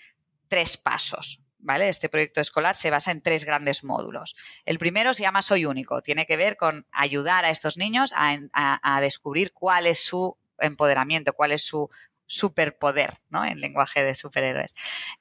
tres 0.49 0.75
pasos, 0.75 1.41
¿vale? 1.59 1.87
Este 1.87 2.09
proyecto 2.09 2.41
escolar 2.41 2.75
se 2.75 2.89
basa 2.89 3.11
en 3.11 3.21
tres 3.21 3.45
grandes 3.45 3.85
módulos. 3.85 4.35
El 4.65 4.77
primero 4.77 5.13
se 5.13 5.23
llama 5.23 5.41
Soy 5.41 5.65
Único. 5.65 6.01
Tiene 6.01 6.25
que 6.25 6.35
ver 6.35 6.57
con 6.57 6.85
ayudar 6.91 7.45
a 7.45 7.51
estos 7.51 7.77
niños 7.77 8.13
a, 8.15 8.99
descubrir 9.01 9.53
cuál 9.53 9.85
es 9.87 10.03
su 10.03 10.37
empoderamiento, 10.57 11.33
cuál 11.33 11.53
es 11.53 11.63
su 11.63 11.89
superpoder, 12.29 13.15
¿no? 13.29 13.43
En 13.43 13.59
lenguaje 13.59 14.03
de 14.03 14.15
superhéroes. 14.15 14.73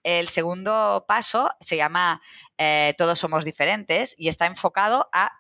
El 0.05 0.29
segundo 0.29 1.05
paso 1.09 1.51
se 1.61 1.77
llama 1.77 2.23
eh, 2.59 2.95
Todos 2.97 3.19
somos 3.19 3.45
diferentes 3.45 4.15
y 4.19 4.29
está 4.29 4.47
enfocado 4.47 5.09
a 5.13 5.33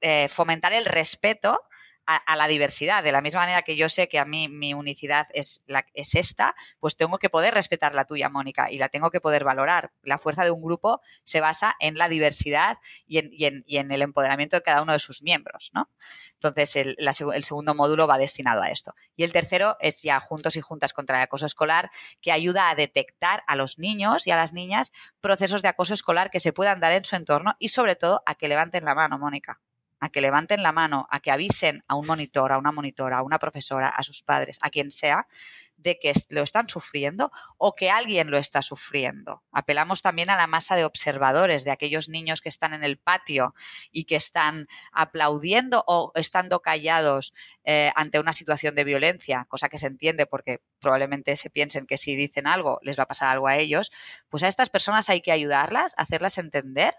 eh, 0.00 0.28
fomentar 0.28 0.72
el 0.72 0.86
respeto 0.86 1.60
a, 2.06 2.36
la 2.36 2.46
diversidad. 2.46 3.02
De 3.02 3.12
la 3.12 3.22
misma 3.22 3.40
manera 3.40 3.62
que 3.62 3.76
yo 3.76 3.88
sé 3.88 4.08
que 4.08 4.18
a 4.18 4.24
mí 4.24 4.48
mi 4.48 4.74
unicidad 4.74 5.28
es, 5.32 5.64
es 5.94 6.14
esta, 6.14 6.54
pues 6.80 6.96
tengo 6.96 7.18
que 7.18 7.30
poder 7.30 7.54
respetar 7.54 7.94
la 7.94 8.04
tuya, 8.04 8.28
Mónica, 8.28 8.70
y 8.70 8.78
la 8.78 8.88
tengo 8.88 9.10
que 9.10 9.20
poder 9.20 9.44
valorar. 9.44 9.92
La 10.02 10.18
fuerza 10.18 10.44
de 10.44 10.50
un 10.50 10.62
grupo 10.62 11.00
se 11.24 11.40
basa 11.40 11.74
en 11.80 11.96
la 11.96 12.08
diversidad 12.08 12.78
y 13.06 13.18
en, 13.18 13.92
el 13.92 14.02
empoderamiento 14.02 14.56
de 14.56 14.62
cada 14.62 14.82
uno 14.82 14.92
de 14.92 14.98
sus 14.98 15.22
miembros, 15.22 15.70
¿no? 15.74 15.90
Entonces, 16.34 16.76
el, 16.76 16.96
el 16.98 17.44
segundo 17.44 17.74
módulo 17.74 18.06
va 18.06 18.18
destinado 18.18 18.62
a 18.62 18.70
esto. 18.70 18.94
Y 19.16 19.24
el 19.24 19.32
tercero 19.32 19.76
es 19.80 20.02
ya 20.02 20.18
Juntos 20.20 20.56
y 20.56 20.60
Juntas 20.60 20.92
contra 20.92 21.18
el 21.18 21.24
Acoso 21.24 21.46
Escolar, 21.46 21.90
que 22.20 22.32
ayuda 22.32 22.70
a 22.70 22.74
detectar 22.74 23.44
a 23.46 23.56
los 23.56 23.78
niños 23.78 24.26
y 24.26 24.30
a 24.30 24.36
las 24.36 24.52
niñas 24.52 24.92
procesos 25.20 25.62
de 25.62 25.68
acoso 25.68 25.94
escolar 25.94 26.30
que 26.30 26.40
se 26.40 26.52
puedan 26.52 26.80
dar 26.80 26.92
en 26.92 27.04
su 27.04 27.16
entorno 27.16 27.54
y 27.58 27.68
sobre 27.68 27.96
todo 27.96 28.22
a 28.26 28.34
que 28.34 28.48
levanten 28.48 28.84
la 28.84 28.94
mano, 28.94 29.18
Mónica 29.18 29.60
a 30.02 30.08
que 30.08 30.20
levanten 30.20 30.64
la 30.64 30.72
mano, 30.72 31.06
a 31.10 31.20
que 31.20 31.30
avisen 31.30 31.84
a 31.86 31.94
un 31.94 32.08
monitor, 32.08 32.50
a 32.50 32.58
una 32.58 32.72
monitora, 32.72 33.18
a 33.18 33.22
una 33.22 33.38
profesora, 33.38 33.88
a 33.88 34.02
sus 34.02 34.24
padres, 34.24 34.58
a 34.60 34.68
quien 34.68 34.90
sea, 34.90 35.28
de 35.76 35.96
que 36.00 36.12
lo 36.30 36.42
están 36.42 36.68
sufriendo 36.68 37.30
o 37.56 37.76
que 37.76 37.88
alguien 37.88 38.28
lo 38.28 38.36
está 38.36 38.62
sufriendo. 38.62 39.44
Apelamos 39.52 40.02
también 40.02 40.28
a 40.28 40.36
la 40.36 40.48
masa 40.48 40.74
de 40.74 40.84
observadores, 40.84 41.62
de 41.62 41.70
aquellos 41.70 42.08
niños 42.08 42.40
que 42.40 42.48
están 42.48 42.74
en 42.74 42.82
el 42.82 42.98
patio 42.98 43.54
y 43.92 44.04
que 44.04 44.16
están 44.16 44.66
aplaudiendo 44.90 45.84
o 45.86 46.10
estando 46.16 46.62
callados 46.62 47.32
eh, 47.62 47.92
ante 47.94 48.18
una 48.18 48.32
situación 48.32 48.74
de 48.74 48.82
violencia, 48.82 49.46
cosa 49.48 49.68
que 49.68 49.78
se 49.78 49.86
entiende 49.86 50.26
porque 50.26 50.62
probablemente 50.80 51.36
se 51.36 51.48
piensen 51.48 51.86
que 51.86 51.96
si 51.96 52.16
dicen 52.16 52.48
algo 52.48 52.80
les 52.82 52.98
va 52.98 53.04
a 53.04 53.08
pasar 53.08 53.28
algo 53.28 53.46
a 53.46 53.56
ellos, 53.56 53.92
pues 54.28 54.42
a 54.42 54.48
estas 54.48 54.68
personas 54.68 55.08
hay 55.10 55.20
que 55.20 55.30
ayudarlas, 55.30 55.94
hacerlas 55.96 56.38
entender 56.38 56.92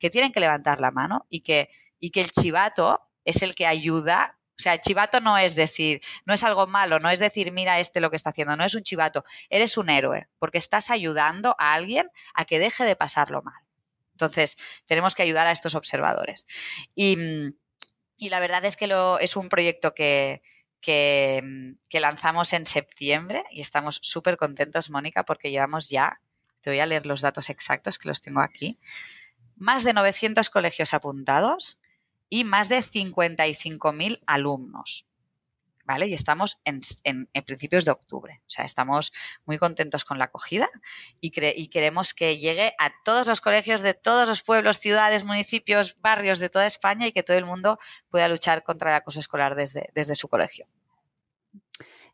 que 0.00 0.10
tienen 0.10 0.32
que 0.32 0.40
levantar 0.40 0.80
la 0.80 0.90
mano 0.90 1.26
y 1.28 1.42
que, 1.42 1.68
y 2.00 2.10
que 2.10 2.22
el 2.22 2.32
chivato 2.32 3.00
es 3.24 3.42
el 3.42 3.54
que 3.54 3.66
ayuda. 3.66 4.38
O 4.58 4.62
sea, 4.62 4.74
el 4.74 4.80
chivato 4.80 5.20
no 5.20 5.38
es 5.38 5.54
decir, 5.54 6.00
no 6.24 6.34
es 6.34 6.42
algo 6.42 6.66
malo, 6.66 6.98
no 6.98 7.10
es 7.10 7.20
decir, 7.20 7.52
mira 7.52 7.78
este 7.78 8.00
lo 8.00 8.10
que 8.10 8.16
está 8.16 8.30
haciendo, 8.30 8.56
no 8.56 8.64
es 8.64 8.74
un 8.74 8.82
chivato, 8.82 9.24
eres 9.48 9.76
un 9.76 9.90
héroe, 9.90 10.28
porque 10.38 10.58
estás 10.58 10.90
ayudando 10.90 11.54
a 11.58 11.74
alguien 11.74 12.10
a 12.34 12.44
que 12.44 12.58
deje 12.58 12.84
de 12.84 12.96
pasarlo 12.96 13.42
mal. 13.42 13.62
Entonces, 14.12 14.56
tenemos 14.86 15.14
que 15.14 15.22
ayudar 15.22 15.46
a 15.46 15.52
estos 15.52 15.74
observadores. 15.74 16.46
Y, 16.94 17.16
la 18.18 18.40
verdad 18.40 18.64
es 18.66 18.76
que 18.76 18.86
lo, 18.86 19.18
es 19.18 19.34
un 19.36 19.48
proyecto 19.48 19.94
que, 19.94 20.42
que, 20.82 21.74
que 21.88 22.00
lanzamos 22.00 22.52
en 22.52 22.66
septiembre 22.66 23.44
y 23.50 23.62
estamos 23.62 23.98
súper 24.02 24.36
contentos, 24.36 24.90
Mónica, 24.90 25.24
porque 25.24 25.50
llevamos 25.50 25.88
ya, 25.88 26.20
te 26.60 26.68
voy 26.68 26.80
a 26.80 26.86
leer 26.86 27.06
los 27.06 27.22
datos 27.22 27.48
exactos 27.48 27.98
que 27.98 28.08
los 28.08 28.20
tengo 28.20 28.42
aquí, 28.42 28.78
más 29.60 29.84
de 29.84 29.92
900 29.92 30.50
colegios 30.50 30.94
apuntados 30.94 31.78
y 32.28 32.44
más 32.44 32.68
de 32.68 32.78
55.000 32.78 34.20
alumnos. 34.26 35.06
¿Vale? 35.84 36.06
Y 36.06 36.14
estamos 36.14 36.60
en, 36.64 36.80
principios 37.44 37.84
de 37.84 37.90
octubre. 37.90 38.42
O 38.46 38.50
sea, 38.50 38.64
estamos 38.64 39.12
muy 39.44 39.58
contentos 39.58 40.04
con 40.04 40.18
la 40.18 40.26
acogida 40.26 40.68
y, 41.20 41.32
y, 41.60 41.66
queremos 41.66 42.14
que 42.14 42.38
llegue 42.38 42.74
a 42.78 42.92
todos 43.04 43.26
los 43.26 43.40
colegios 43.40 43.82
de 43.82 43.94
todos 43.94 44.28
los 44.28 44.42
pueblos, 44.42 44.78
ciudades, 44.78 45.24
municipios, 45.24 45.96
barrios 46.00 46.38
de 46.38 46.48
toda 46.48 46.66
España 46.66 47.08
y 47.08 47.12
que 47.12 47.24
todo 47.24 47.36
el 47.36 47.44
mundo 47.44 47.80
pueda 48.08 48.28
luchar 48.28 48.62
contra 48.62 48.90
el 48.90 48.96
acoso 48.96 49.18
escolar 49.18 49.56
desde, 49.56 49.90
desde 49.92 50.14
su 50.14 50.28
colegio. 50.28 50.68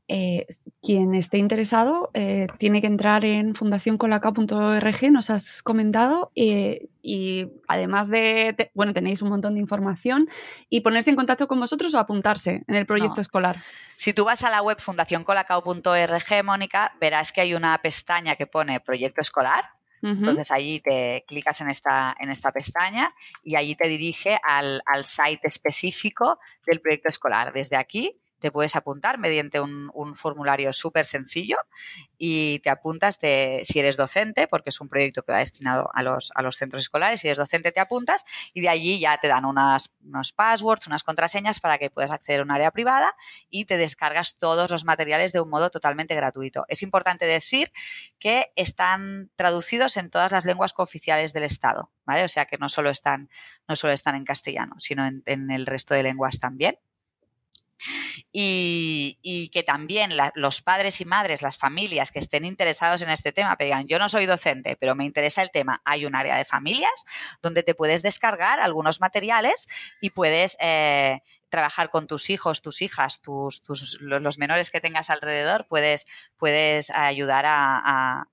Eh, 0.08 0.46
quien 0.82 1.16
esté 1.16 1.38
interesado 1.38 2.10
eh, 2.14 2.46
tiene 2.58 2.80
que 2.80 2.86
entrar 2.86 3.24
en 3.24 3.56
fundacioncolaca.org, 3.56 5.10
nos 5.10 5.30
has 5.30 5.64
comentado, 5.64 6.30
eh, 6.36 6.88
y 7.02 7.48
además 7.66 8.08
de, 8.08 8.70
bueno, 8.72 8.92
tenéis 8.92 9.20
un 9.22 9.30
montón 9.30 9.54
de 9.54 9.60
información 9.60 10.28
y 10.70 10.82
ponerse 10.82 11.10
en 11.10 11.16
contacto 11.16 11.48
con 11.48 11.58
vosotros 11.58 11.92
o 11.94 11.98
apuntarse 11.98 12.62
en 12.68 12.74
el 12.76 12.86
proyecto 12.86 13.20
escolar. 13.20 13.56
Si 13.96 14.12
tú 14.12 14.24
vas 14.24 14.44
a 14.44 14.50
la 14.50 14.62
web 14.62 14.80
fundacioncolacao.org, 14.80 16.44
Mónica, 16.44 16.94
verás 17.00 17.32
que 17.32 17.40
hay 17.40 17.54
una 17.54 17.76
pestaña 17.78 18.36
que 18.36 18.46
pone 18.46 18.78
proyecto 18.78 19.20
escolar. 19.20 19.70
Entonces 20.02 20.52
allí 20.52 20.78
te 20.78 21.24
clicas 21.26 21.60
en 21.62 21.68
esta, 21.68 22.14
en 22.20 22.30
esta 22.30 22.52
pestaña 22.52 23.12
y 23.42 23.56
allí 23.56 23.74
te 23.74 23.88
dirige 23.88 24.38
al, 24.44 24.80
al 24.86 25.04
site 25.04 25.40
específico 25.48 26.38
del 26.64 26.80
proyecto 26.80 27.08
escolar. 27.08 27.52
Desde 27.52 27.74
aquí 27.74 28.20
te 28.40 28.50
puedes 28.50 28.76
apuntar 28.76 29.18
mediante 29.18 29.60
un, 29.60 29.86
formulario 30.14 30.72
súper 30.72 31.04
sencillo 31.04 31.56
y 32.16 32.60
te 32.60 32.70
apuntas 32.70 33.18
si 33.20 33.78
eres 33.78 33.96
docente, 33.96 34.46
porque 34.46 34.70
es 34.70 34.80
un 34.80 34.88
proyecto 34.88 35.22
que 35.22 35.32
va 35.32 35.38
destinado 35.38 35.90
a 35.92 36.02
los, 36.02 36.30
a 36.34 36.42
los 36.42 36.56
centros 36.56 36.82
escolares, 36.82 37.20
si 37.20 37.28
eres 37.28 37.38
docente 37.38 37.72
te 37.72 37.80
apuntas 37.80 38.24
y 38.54 38.60
de 38.60 38.68
allí 38.68 39.00
ya 39.00 39.18
te 39.18 39.28
dan 39.28 39.44
unas, 39.44 39.92
unos 40.04 40.32
passwords, 40.32 40.86
unas 40.86 41.02
contraseñas 41.02 41.60
para 41.60 41.78
que 41.78 41.90
puedas 41.90 42.12
acceder 42.12 42.40
a 42.40 42.42
un 42.44 42.50
área 42.50 42.70
privada 42.70 43.14
y 43.50 43.64
te 43.64 43.76
descargas 43.76 44.36
todos 44.38 44.70
los 44.70 44.84
materiales 44.84 45.32
de 45.32 45.40
un 45.40 45.48
modo 45.48 45.70
totalmente 45.70 46.14
gratuito. 46.14 46.64
Es 46.68 46.82
importante 46.82 47.26
decir 47.26 47.72
que 48.18 48.52
están 48.56 49.30
traducidos 49.36 49.96
en 49.96 50.10
todas 50.10 50.32
las 50.32 50.44
lenguas 50.44 50.72
cooficiales 50.72 51.32
del 51.32 51.44
Estado, 51.44 51.90
¿vale? 52.04 52.24
O 52.24 52.28
sea 52.28 52.46
que 52.46 52.58
no 52.58 52.68
solo 52.68 52.90
están, 52.90 53.28
no 53.68 53.76
solo 53.76 53.92
están 53.92 54.14
en 54.14 54.24
castellano, 54.24 54.76
sino 54.78 55.06
en 55.06 55.50
el 55.50 55.66
resto 55.66 55.94
de 55.94 56.02
lenguas 56.02 56.38
también. 56.38 56.78
Y, 58.32 59.50
que 59.52 59.62
también 59.62 60.10
los 60.34 60.60
padres 60.60 61.00
y 61.00 61.04
madres, 61.04 61.42
las 61.42 61.56
familias 61.56 62.10
que 62.10 62.18
estén 62.18 62.44
interesados 62.44 63.02
en 63.02 63.10
este 63.10 63.32
tema, 63.32 63.56
digan, 63.58 63.86
yo 63.86 63.98
no 63.98 64.08
soy 64.08 64.26
docente, 64.26 64.76
pero 64.76 64.94
me 64.94 65.04
interesa 65.04 65.42
el 65.42 65.50
tema, 65.50 65.80
hay 65.84 66.04
un 66.04 66.14
área 66.14 66.36
de 66.36 66.44
familias 66.44 67.04
donde 67.42 67.62
te 67.62 67.74
puedes 67.74 68.02
descargar 68.02 68.60
algunos 68.60 69.00
materiales 69.00 69.68
y 70.00 70.10
puedes 70.10 70.56
eh, 70.60 71.20
trabajar 71.48 71.90
con 71.90 72.06
tus 72.06 72.28
hijos, 72.28 72.60
tus 72.60 72.82
hijas, 72.82 73.20
tus, 73.22 73.62
los 74.00 74.38
menores 74.38 74.70
que 74.70 74.80
tengas 74.80 75.10
alrededor, 75.10 75.66
puedes, 75.68 76.06
puedes 76.36 76.90
ayudar 76.90 77.44
a 77.46 78.26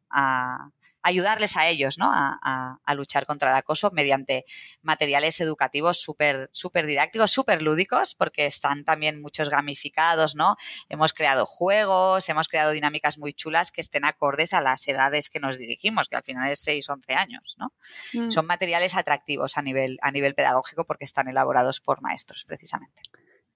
ayudarles 1.04 1.58
a 1.58 1.68
ellos 1.68 1.98
¿no? 1.98 2.12
a, 2.14 2.80
luchar 2.96 3.26
contra 3.26 3.50
el 3.52 3.58
acoso 3.58 3.92
mediante 3.92 4.46
materiales 4.82 5.40
educativos 5.42 6.00
súper 6.00 6.50
super 6.54 6.86
didácticos, 6.86 7.32
súper 7.32 7.62
lúdicos, 7.62 8.16
porque 8.16 8.46
están 8.46 8.86
también 8.86 9.22
muchos 9.22 9.50
gamificados, 9.50 10.36
¿no? 10.36 10.58
Hemos 10.90 11.12
creado 11.12 11.46
juegos, 11.46 12.30
hemos 12.30 12.48
creado 12.48 12.72
dinámicas 12.72 13.18
muy 13.18 13.34
chulas 13.34 13.72
que 13.72 13.82
estén 13.82 14.06
acordes 14.06 14.54
a 14.54 14.62
las 14.62 14.88
edades 14.88 15.30
que 15.30 15.40
nos 15.40 15.58
dirigimos, 15.58 16.08
que 16.08 16.16
al 16.16 16.24
final 16.24 16.52
es 16.52 16.60
6, 16.62 16.88
11 16.88 17.14
años, 17.14 17.56
¿no? 17.58 17.74
Mm. 18.14 18.30
Son 18.30 18.46
materiales 18.46 18.96
atractivos 18.96 19.58
a 19.58 19.62
nivel, 19.62 19.98
a 20.02 20.12
nivel 20.12 20.36
pedagógico 20.36 20.86
porque 20.86 21.06
están 21.06 21.28
elaborados 21.28 21.82
por 21.82 22.02
maestros, 22.02 22.46
precisamente. 22.46 23.02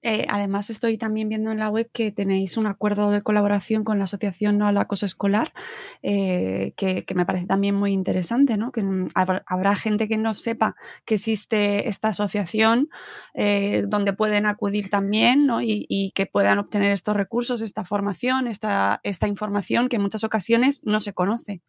Eh, 0.04 0.27
además, 0.30 0.70
estoy 0.70 0.98
también 0.98 1.27
viendo 1.27 1.51
en 1.51 1.58
la 1.58 1.70
web 1.70 1.89
que 1.92 2.12
tenéis 2.12 2.56
un 2.58 2.68
acuerdo 2.68 3.10
de 3.10 3.24
colaboración 3.24 3.84
con 3.84 3.98
la 3.98 4.04
Asociación 4.04 4.58
No 4.58 4.68
al 4.68 4.77
Acoso 4.77 5.06
Escolar, 5.08 5.54
eh, 6.04 6.74
que, 6.77 7.04
me 7.16 7.25
parece 7.25 7.48
también 7.48 7.74
muy 7.75 7.94
interesante, 7.94 8.58
¿no? 8.58 8.72
Que 8.72 8.86
habrá, 9.16 9.75
gente 9.75 10.08
que 10.08 10.18
no 10.18 10.34
sepa 10.34 10.75
que 11.06 11.16
existe 11.16 11.89
esta 11.89 12.10
asociación 12.10 12.89
eh, 13.34 13.84
donde 13.88 14.13
pueden 14.13 14.46
acudir 14.46 14.89
también 14.89 15.46
¿no? 15.46 15.62
y, 15.62 15.86
y, 15.89 16.12
que 16.12 16.25
puedan 16.25 16.58
obtener 16.60 16.92
estos 16.92 17.16
recursos, 17.16 17.62
esta 17.62 17.84
formación, 17.84 18.48
esta, 18.48 19.01
esta 19.04 19.27
información 19.27 19.89
que 19.89 19.98
en 19.98 20.04
muchas 20.04 20.24
ocasiones 20.24 20.82
no 20.84 21.00
se 21.00 21.13
conoce. 21.13 21.62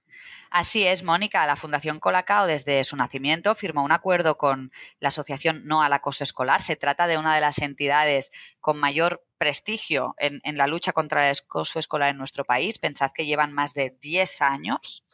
Así 0.50 0.86
es, 0.86 1.02
Mónica. 1.02 1.46
La 1.46 1.56
Fundación 1.56 2.00
Colacao, 2.00 2.46
desde 2.46 2.82
su 2.84 2.96
nacimiento, 2.96 3.54
firmó 3.54 3.84
un 3.84 3.92
acuerdo 3.92 4.38
con 4.38 4.72
la 5.00 5.08
Asociación 5.08 5.66
No 5.66 5.82
al 5.82 5.92
Acoso 5.92 6.24
Escolar. 6.24 6.62
Se 6.62 6.76
trata 6.76 7.06
de 7.06 7.18
una 7.18 7.34
de 7.34 7.40
las 7.40 7.58
entidades 7.58 8.30
con 8.60 8.78
mayor 8.78 9.24
prestigio 9.38 10.14
en, 10.18 10.40
la 10.56 10.66
lucha 10.66 10.92
contra 10.92 11.28
el 11.30 11.36
acoso 11.36 11.78
escolar 11.78 12.10
en 12.10 12.18
nuestro 12.18 12.44
país. 12.44 12.78
Pensad 12.78 13.12
que 13.12 13.26
llevan 13.26 13.52
más 13.52 13.74
de 13.74 13.96
10 14.00 14.42
años 14.42 15.04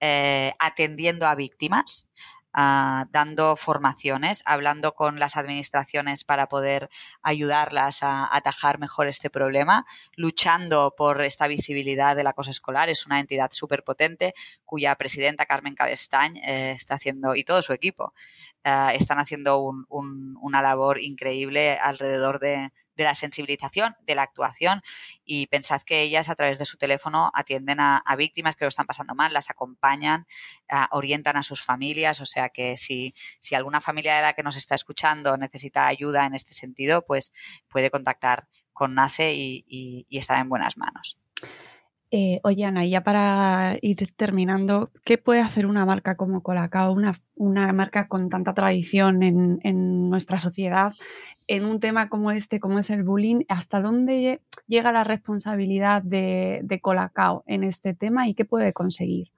eh, 0.00 0.52
atendiendo 0.58 1.26
a 1.26 1.34
víctimas. 1.34 2.10
Ah, 2.54 3.06
dando 3.10 3.56
formaciones, 3.56 4.42
hablando 4.44 4.94
con 4.94 5.18
las 5.18 5.38
administraciones 5.38 6.22
para 6.24 6.48
poder 6.50 6.90
ayudarlas 7.22 8.02
a 8.02 8.28
atajar 8.36 8.78
mejor 8.78 9.08
este 9.08 9.30
problema, 9.30 9.86
luchando 10.16 10.94
por 10.94 11.22
esta 11.22 11.46
visibilidad 11.46 12.14
del 12.14 12.26
acoso 12.26 12.50
escolar. 12.50 12.90
Es 12.90 13.06
una 13.06 13.20
entidad 13.20 13.52
súper 13.52 13.84
potente 13.84 14.34
cuya 14.66 14.94
presidenta 14.96 15.46
Carmen 15.46 15.74
Cabestañ 15.74 16.36
eh, 16.44 16.72
está 16.72 16.96
haciendo, 16.96 17.34
y 17.36 17.44
todo 17.44 17.62
su 17.62 17.72
equipo, 17.72 18.12
eh, 18.64 18.88
están 18.96 19.18
haciendo 19.18 19.72
una 19.88 20.60
labor 20.60 21.00
increíble 21.00 21.78
alrededor 21.78 22.38
de, 22.38 22.70
de 22.96 23.04
la 23.04 23.14
sensibilización, 23.14 23.94
de 24.06 24.14
la 24.14 24.22
actuación 24.22 24.82
y 25.24 25.46
pensad 25.46 25.82
que 25.82 26.02
ellas 26.02 26.28
a 26.28 26.34
través 26.34 26.58
de 26.58 26.64
su 26.64 26.76
teléfono 26.76 27.30
atienden 27.34 27.80
a, 27.80 28.02
víctimas 28.16 28.56
que 28.56 28.64
lo 28.64 28.68
están 28.68 28.86
pasando 28.86 29.14
mal, 29.14 29.32
las 29.32 29.50
acompañan, 29.50 30.26
orientan 30.90 31.36
a 31.36 31.42
sus 31.42 31.64
familias, 31.64 32.20
o 32.20 32.26
sea 32.26 32.50
que 32.50 32.76
si, 32.76 33.14
si 33.40 33.54
alguna 33.54 33.80
familia 33.80 34.16
de 34.16 34.22
la 34.22 34.32
que 34.34 34.42
nos 34.42 34.56
está 34.56 34.74
escuchando 34.74 35.36
necesita 35.36 35.86
ayuda 35.86 36.26
en 36.26 36.34
este 36.34 36.52
sentido, 36.52 37.04
pues 37.06 37.32
puede 37.68 37.90
contactar 37.90 38.48
con 38.72 38.94
NACE 38.94 39.34
y, 39.34 39.64
y, 40.08 40.18
estar 40.18 40.40
en 40.40 40.48
buenas 40.48 40.76
manos. 40.76 41.18
Eh, 42.14 42.40
oye, 42.42 42.64
Ana, 42.66 42.84
ya 42.84 43.02
para 43.02 43.78
ir 43.80 44.14
terminando, 44.16 44.92
¿qué 45.02 45.16
puede 45.16 45.40
hacer 45.40 45.64
una 45.64 45.86
marca 45.86 46.14
como 46.16 46.42
Colacao, 46.42 46.92
una, 46.92 47.14
una 47.36 47.72
marca 47.72 48.06
con 48.06 48.28
tanta 48.28 48.52
tradición 48.52 49.22
en, 49.22 49.60
en, 49.62 50.10
nuestra 50.10 50.36
sociedad, 50.36 50.92
en 51.46 51.64
un 51.64 51.80
tema 51.80 52.08
como 52.08 52.30
este, 52.30 52.60
como 52.60 52.78
es 52.78 52.90
el 52.90 53.02
bullying, 53.02 53.44
¿hasta 53.48 53.80
dónde 53.80 54.40
llega 54.66 54.92
la 54.92 55.04
responsabilidad 55.04 56.02
de, 56.02 56.78
Colacao 56.82 57.44
en 57.46 57.64
este 57.64 57.94
tema 57.94 58.28
y 58.28 58.34
qué 58.34 58.44
puede 58.44 58.72
conseguir? 58.72 59.30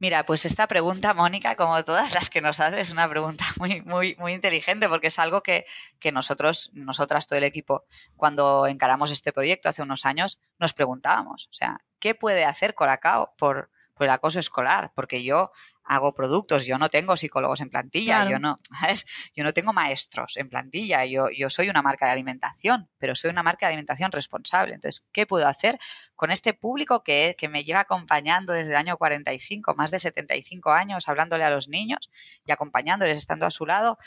Mira, 0.00 0.24
pues 0.24 0.44
esta 0.44 0.68
pregunta, 0.68 1.12
Mónica, 1.12 1.56
como 1.56 1.84
todas 1.84 2.14
las 2.14 2.30
que 2.30 2.40
nos 2.40 2.60
haces, 2.60 2.80
es 2.80 2.92
una 2.92 3.08
pregunta 3.08 3.44
muy, 3.58 3.80
muy, 3.82 4.14
muy 4.18 4.32
inteligente 4.32 4.88
porque 4.88 5.08
es 5.08 5.18
algo 5.18 5.42
que, 5.42 5.66
que, 5.98 6.12
nosotros, 6.12 6.70
nosotras, 6.72 7.26
todo 7.26 7.38
el 7.38 7.44
equipo, 7.44 7.84
cuando 8.16 8.66
encaramos 8.68 9.10
este 9.10 9.32
proyecto 9.32 9.68
hace 9.68 9.82
unos 9.82 10.06
años, 10.06 10.38
nos 10.58 10.72
preguntábamos. 10.72 11.48
O 11.50 11.54
sea, 11.54 11.80
¿qué 11.98 12.14
puede 12.14 12.44
hacer 12.44 12.74
Colacao 12.74 13.34
por, 13.36 13.70
por 13.94 14.04
el 14.04 14.10
acoso 14.10 14.38
escolar? 14.38 14.92
Porque 14.94 15.24
yo 15.24 15.50
hago 15.88 16.12
productos, 16.12 16.66
yo 16.66 16.78
no 16.78 16.88
tengo 16.90 17.16
psicólogos 17.16 17.60
en 17.60 17.70
plantilla, 17.70 18.28
yo 18.28 18.38
no, 18.38 18.60
Yo 19.34 19.44
no 19.44 19.52
tengo 19.52 19.72
maestros 19.72 20.36
en 20.36 20.48
plantilla, 20.48 21.04
yo, 21.04 21.30
yo 21.30 21.48
soy 21.50 21.68
una 21.68 21.82
marca 21.82 22.06
de 22.06 22.12
alimentación, 22.12 22.88
pero 22.98 23.14
soy 23.14 23.30
una 23.30 23.42
marca 23.42 23.66
de 23.66 23.72
alimentación 23.72 24.12
responsable. 24.12 24.74
Entonces, 24.74 25.04
¿qué 25.12 25.26
puedo 25.26 25.46
hacer 25.46 25.78
con 26.14 26.30
este 26.30 26.52
público 26.52 27.02
que, 27.02 27.34
que 27.38 27.48
me 27.48 27.64
lleva 27.64 27.80
acompañando 27.80 28.52
desde 28.52 28.70
el 28.70 28.76
año 28.76 28.96
45, 28.96 29.74
más 29.74 29.90
de 29.90 29.98
75 29.98 30.70
años, 30.70 31.08
hablándole 31.08 31.44
a 31.44 31.50
los 31.50 31.68
niños 31.68 32.10
y 32.44 32.52
acompañándoles, 32.52 33.16
estando 33.16 33.46
a 33.46 33.50
su 33.50 33.64
lado? 33.64 33.98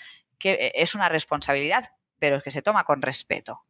que 0.41 0.53
eh, 0.53 0.71
es 0.75 0.95
una 0.95 1.07
responsabilidad, 1.07 1.85
pero 2.19 2.37
es 2.37 2.43
que 2.43 2.51
se 2.51 2.61
toma 2.61 2.83
con 2.83 3.01
respeto. 3.01 3.63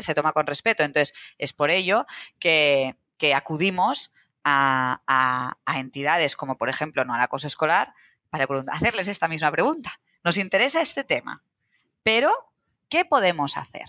Se 0.00 0.14
toma 0.14 0.34
con 0.34 0.46
respeto. 0.46 0.82
Entonces, 0.82 1.14
es 1.38 1.54
por 1.54 1.70
ello 1.70 2.04
que, 2.38 2.96
que 3.16 3.34
acudimos 3.34 4.12
a, 4.44 5.56
entidades 5.74 6.36
como, 6.36 6.56
por 6.56 6.68
ejemplo, 6.68 7.04
no 7.04 7.14
al 7.14 7.20
acoso 7.20 7.46
escolar, 7.46 7.94
para 8.30 8.46
hacerles 8.72 9.08
esta 9.08 9.28
misma 9.28 9.50
pregunta. 9.50 10.00
Nos 10.22 10.36
interesa 10.38 10.80
este 10.80 11.04
tema, 11.04 11.42
pero 12.02 12.32
¿qué 12.88 13.04
podemos 13.04 13.56
hacer? 13.56 13.86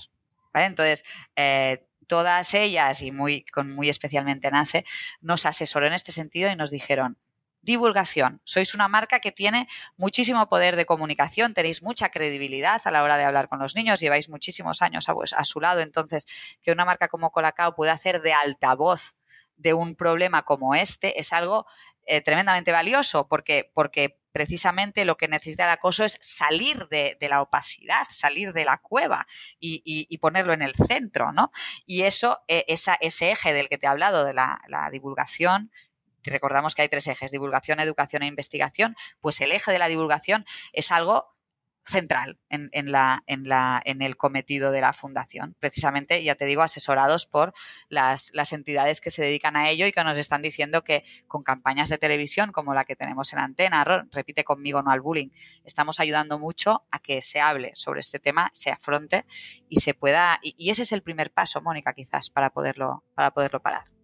Entonces, 0.53 1.03
eh, 1.35 1.85
todas 2.07 2.53
ellas, 2.53 3.01
y 3.01 3.11
muy, 3.11 3.43
con 3.45 3.73
muy 3.73 3.89
especialmente 3.89 4.51
NACE, 4.51 4.85
nos 5.21 5.45
asesoró 5.45 5.87
en 5.87 5.93
este 5.93 6.11
sentido 6.11 6.51
y 6.51 6.55
nos 6.55 6.71
dijeron, 6.71 7.17
divulgación. 7.61 8.41
Sois 8.43 8.73
una 8.73 8.87
marca 8.87 9.19
que 9.19 9.31
tiene 9.31 9.67
muchísimo 9.95 10.49
poder 10.49 10.75
de 10.75 10.85
comunicación, 10.85 11.53
tenéis 11.53 11.83
mucha 11.83 12.09
credibilidad 12.09 12.81
a 12.83 12.91
la 12.91 13.03
hora 13.03 13.17
de 13.17 13.23
hablar 13.23 13.47
con 13.47 13.59
los 13.59 13.75
niños, 13.75 13.99
lleváis 13.99 14.29
muchísimos 14.29 14.81
años 14.81 15.07
a, 15.09 15.15
a 15.37 15.43
su 15.45 15.61
lado, 15.61 15.81
entonces 15.81 16.25
que 16.61 16.71
una 16.71 16.85
marca 16.85 17.07
como 17.07 17.31
Colacao 17.31 17.75
pueda 17.75 17.93
hacer 17.93 18.21
de 18.21 18.33
altavoz 18.33 19.15
de 19.57 19.73
un 19.73 19.95
problema 19.95 20.43
como 20.43 20.75
este 20.75 21.19
es 21.19 21.33
algo 21.33 21.65
eh, 22.07 22.21
tremendamente 22.21 22.71
valioso 22.71 23.27
porque, 23.27 23.71
porque 23.73 24.19
precisamente 24.31 25.05
lo 25.05 25.17
que 25.17 25.27
necesita 25.27 25.65
el 25.65 25.71
acoso 25.71 26.03
es 26.03 26.17
salir 26.21 26.87
de, 26.87 27.17
la 27.29 27.41
opacidad, 27.41 28.07
salir 28.09 28.53
de 28.53 28.65
la 28.65 28.77
cueva 28.77 29.27
y, 29.59 30.17
ponerlo 30.17 30.53
en 30.53 30.61
el 30.61 30.73
centro, 30.87 31.31
¿no? 31.31 31.51
Y 31.85 32.03
eso, 32.03 32.39
e, 32.47 32.65
ese 32.67 33.31
eje 33.31 33.53
del 33.53 33.69
que 33.69 33.77
te 33.77 33.85
he 33.87 33.89
hablado, 33.89 34.23
de 34.25 34.33
la, 34.33 34.61
la 34.67 34.89
divulgación, 34.89 35.71
recordamos 36.23 36.75
que 36.75 36.83
hay 36.83 36.89
tres 36.89 37.07
ejes, 37.07 37.31
divulgación, 37.31 37.79
educación 37.79 38.23
e 38.23 38.27
investigación, 38.27 38.95
pues 39.19 39.41
el 39.41 39.51
eje 39.51 39.71
de 39.71 39.79
la 39.79 39.87
divulgación 39.87 40.45
es 40.73 40.91
algo 40.91 41.35
central 41.85 42.37
en, 42.49 42.69
la, 42.91 43.23
en, 43.27 43.47
la, 43.47 43.81
en 43.85 44.01
el 44.01 44.17
cometido 44.17 44.71
de 44.71 44.81
la 44.81 44.93
fundación. 44.93 45.55
Precisamente, 45.59 46.23
ya 46.23 46.35
te 46.35 46.45
digo, 46.45 46.61
asesorados 46.61 47.25
por 47.25 47.53
las, 47.89 48.31
las, 48.33 48.53
entidades 48.53 49.01
que 49.01 49.11
se 49.11 49.21
dedican 49.21 49.55
a 49.55 49.69
ello 49.69 49.85
y 49.87 49.91
que 49.91 50.03
nos 50.03 50.17
están 50.17 50.41
diciendo 50.41 50.83
que 50.83 51.03
con 51.27 51.43
campañas 51.43 51.89
de 51.89 51.97
televisión 51.97 52.51
como 52.51 52.73
la 52.73 52.85
que 52.85 52.95
tenemos 52.95 53.33
en 53.33 53.39
antena, 53.39 53.83
repite 54.11 54.43
conmigo 54.43 54.81
no 54.81 54.91
al 54.91 55.01
bullying, 55.01 55.29
estamos 55.63 55.99
ayudando 55.99 56.37
mucho 56.37 56.83
a 56.91 56.99
que 56.99 57.21
se 57.21 57.39
hable 57.39 57.71
sobre 57.75 58.01
este 58.01 58.19
tema, 58.19 58.49
se 58.53 58.71
afronte 58.71 59.25
y 59.69 59.79
se 59.79 59.93
pueda. 59.93 60.39
Y, 60.41 60.55
y 60.57 60.69
ese 60.69 60.83
es 60.83 60.91
el 60.91 61.01
primer 61.01 61.31
paso, 61.31 61.61
Mónica, 61.61 61.93
quizás, 61.93 62.29
para 62.29 62.51
poderlo, 62.51 63.03
para 63.15 63.31
poderlo 63.31 63.61
parar 63.61 64.00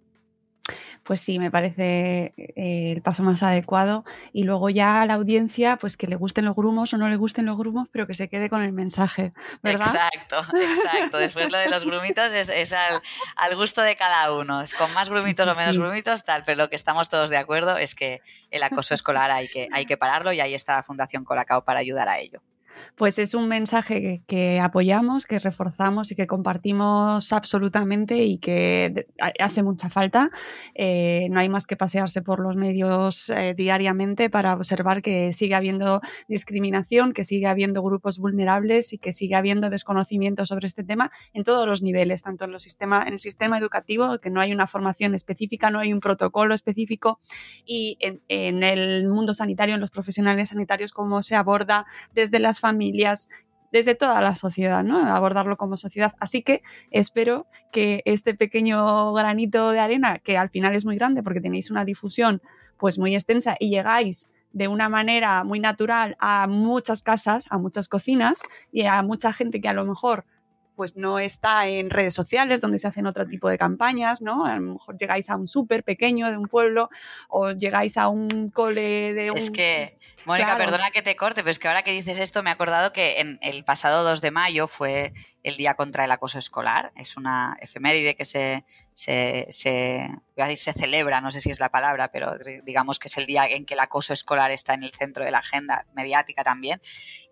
pues 1.07 1.21
sí, 1.21 1.39
me 1.39 1.49
parece 1.49 2.33
eh, 2.35 2.91
el 2.93 3.01
paso 3.01 3.23
más 3.23 3.41
adecuado. 3.41 4.03
Y 4.33 4.43
luego 4.43 4.69
ya 4.69 5.01
a 5.01 5.05
la 5.05 5.13
audiencia, 5.13 5.77
pues 5.77 5.95
que 5.95 6.05
le 6.05 6.17
gusten 6.17 6.43
los 6.43 6.53
grumos 6.53 6.93
o 6.93 6.97
no 6.97 7.07
le 7.07 7.15
gusten 7.15 7.45
los 7.45 7.57
grumos, 7.57 7.87
pero 7.93 8.05
que 8.05 8.13
se 8.13 8.27
quede 8.27 8.49
con 8.49 8.61
el 8.61 8.73
mensaje, 8.73 9.31
¿verdad? 9.63 9.87
Exacto, 9.87 10.57
exacto. 10.57 11.17
Después 11.17 11.49
lo 11.49 11.59
de 11.59 11.69
los 11.69 11.85
grumitos 11.85 12.29
es, 12.33 12.73
al, 12.73 13.55
gusto 13.55 13.81
de 13.81 13.95
cada 13.95 14.33
uno. 14.33 14.61
Es 14.61 14.73
con 14.73 14.93
más 14.93 15.09
grumitos 15.09 15.47
o 15.47 15.55
menos 15.55 15.77
grumitos, 15.77 16.25
tal. 16.25 16.43
Pero 16.45 16.57
lo 16.57 16.69
que 16.69 16.75
estamos 16.75 17.07
todos 17.07 17.29
de 17.29 17.37
acuerdo 17.37 17.77
es 17.77 17.95
que 17.95 18.21
el 18.51 18.61
acoso 18.61 18.93
escolar 18.93 19.31
hay 19.31 19.47
que, 19.47 19.69
hay 19.71 19.85
que 19.85 19.95
pararlo 19.95 20.33
y 20.33 20.41
ahí 20.41 20.53
está 20.53 20.75
la 20.75 20.83
Fundación 20.83 21.23
Colacao 21.23 21.63
para 21.63 21.79
ayudar 21.79 22.09
a 22.09 22.19
ello 22.19 22.41
pues 22.95 23.19
es 23.19 23.33
un 23.33 23.47
mensaje 23.47 24.23
que, 24.27 24.59
apoyamos, 24.59 25.25
que 25.25 25.39
reforzamos 25.39 26.11
y 26.11 26.15
que 26.15 26.27
compartimos 26.27 27.31
absolutamente 27.33 28.23
y 28.23 28.37
que 28.37 29.07
hace 29.39 29.63
mucha 29.63 29.89
falta. 29.89 30.29
Eh, 30.75 31.27
no 31.29 31.39
hay 31.39 31.49
más 31.49 31.67
que 31.67 31.75
pasearse 31.75 32.21
por 32.21 32.39
los 32.39 32.55
medios 32.55 33.29
eh, 33.29 33.53
diariamente 33.55 34.29
para 34.29 34.53
observar 34.53 35.01
que 35.01 35.33
sigue 35.33 35.55
habiendo 35.55 36.01
discriminación, 36.27 37.13
que 37.13 37.23
sigue 37.23 37.47
habiendo 37.47 37.81
grupos 37.81 38.19
vulnerables 38.19 38.93
y 38.93 38.97
que 38.97 39.13
sigue 39.13 39.35
habiendo 39.35 39.69
desconocimiento 39.69 40.45
sobre 40.45 40.67
este 40.67 40.83
tema 40.83 41.11
en 41.33 41.43
todos 41.43 41.67
los 41.67 41.81
niveles, 41.81 42.23
tanto 42.23 42.45
en, 42.45 42.53
el 42.53 43.19
sistema 43.19 43.57
educativo, 43.57 44.19
que 44.19 44.29
no 44.29 44.41
hay 44.41 44.51
una 44.53 44.67
formación 44.67 45.15
específica, 45.15 45.69
no 45.71 45.79
hay 45.79 45.93
un 45.93 45.99
protocolo 45.99 46.53
específico, 46.53 47.19
y 47.65 47.97
en, 47.99 48.21
en 48.27 48.63
el 48.63 49.07
mundo 49.07 49.33
sanitario, 49.33 49.75
en 49.75 49.81
los 49.81 49.91
profesionales 49.91 50.49
sanitarios, 50.49 50.91
cómo 50.91 51.23
se 51.23 51.35
aborda 51.35 51.85
desde 52.13 52.39
las 52.39 52.59
familias, 52.59 52.66
desde 53.71 53.95
toda 53.95 54.21
la 54.21 54.35
sociedad, 54.35 54.83
¿no? 54.83 54.99
Abordarlo 54.99 55.57
como 55.57 55.77
sociedad. 55.77 56.13
Así 56.19 56.41
que 56.41 56.63
espero 56.91 57.47
que 57.71 58.01
este 58.05 58.33
pequeño 58.33 59.13
granito 59.13 59.71
de 59.71 59.79
arena, 59.79 60.19
que 60.19 60.37
al 60.37 60.49
final 60.49 60.75
es 60.75 60.85
muy 60.85 60.95
grande 60.95 61.23
porque 61.23 61.41
tenéis 61.41 61.69
una 61.69 61.85
difusión 61.85 62.41
pues 62.77 62.97
muy 62.97 63.15
extensa 63.15 63.55
y 63.59 63.69
llegáis 63.69 64.29
de 64.53 64.67
una 64.67 64.89
manera 64.89 65.43
muy 65.43 65.59
natural 65.59 66.15
a 66.19 66.47
muchas 66.47 67.03
casas, 67.03 67.45
a 67.49 67.57
muchas 67.57 67.89
cocinas 67.89 68.41
y 68.71 68.83
a 68.83 69.01
mucha 69.01 69.33
gente 69.33 69.61
que 69.61 69.67
a 69.67 69.73
lo 69.73 69.85
mejor 69.85 70.25
pues 70.77 70.95
no 70.95 71.17
está 71.17 71.67
en 71.67 71.89
redes 71.89 72.13
sociales 72.13 72.61
donde 72.61 72.77
se 72.77 72.87
hacen 72.87 73.07
otro 73.07 73.25
tipo 73.25 73.49
de 73.49 73.57
campañas, 73.57 74.21
¿no? 74.21 74.45
A 74.45 74.55
lo 74.55 74.73
mejor 74.73 74.95
llegáis 74.95 75.27
a 75.31 75.35
un 75.35 75.47
súper 75.47 75.83
pequeño 75.83 76.29
de 76.29 76.37
un 76.37 76.47
pueblo 76.47 76.91
o 77.29 77.51
llegáis 77.51 77.97
a 77.97 78.09
un 78.09 78.49
cole 78.49 79.15
de 79.15 79.31
un... 79.31 79.37
Es 79.37 79.49
que, 79.49 79.97
Mónica, 80.25 80.55
perdona 80.55 80.91
que 80.91 81.01
te 81.01 81.15
corte, 81.15 81.41
pero 81.41 81.49
es 81.49 81.57
que 81.57 81.67
ahora 81.67 81.81
que 81.81 81.91
dices 81.91 82.19
esto 82.19 82.43
me 82.43 82.51
he 82.51 82.53
acordado 82.53 82.93
que 82.93 83.19
en 83.19 83.39
el 83.41 83.63
pasado 83.63 84.03
2 84.03 84.21
de 84.21 84.29
mayo 84.29 84.67
fue 84.67 85.13
el 85.47 85.55
Día 85.55 85.75
contra 85.75 86.03
el 86.03 86.11
Acoso 86.11 86.39
Escolar. 86.39 86.91
Es 86.95 87.15
una 87.15 87.57
efeméride 87.61 88.15
que 88.15 88.25
se, 88.25 88.65
se, 88.93 89.47
se, 89.49 90.09
se 90.57 90.73
celebra, 90.73 91.21
no 91.21 91.31
sé 91.31 91.39
si 91.39 91.49
es 91.49 91.61
la 91.61 91.69
palabra, 91.69 92.11
pero 92.11 92.37
digamos 92.63 92.99
que 92.99 93.07
es 93.07 93.17
el 93.17 93.25
día 93.25 93.45
en 93.45 93.65
que 93.65 93.75
el 93.75 93.79
acoso 93.79 94.11
escolar 94.11 94.51
está 94.51 94.73
en 94.73 94.83
el 94.83 94.91
centro 94.91 95.23
de 95.23 95.31
la 95.31 95.37
agenda 95.37 95.85
mediática 95.93 96.43
también. 96.43 96.81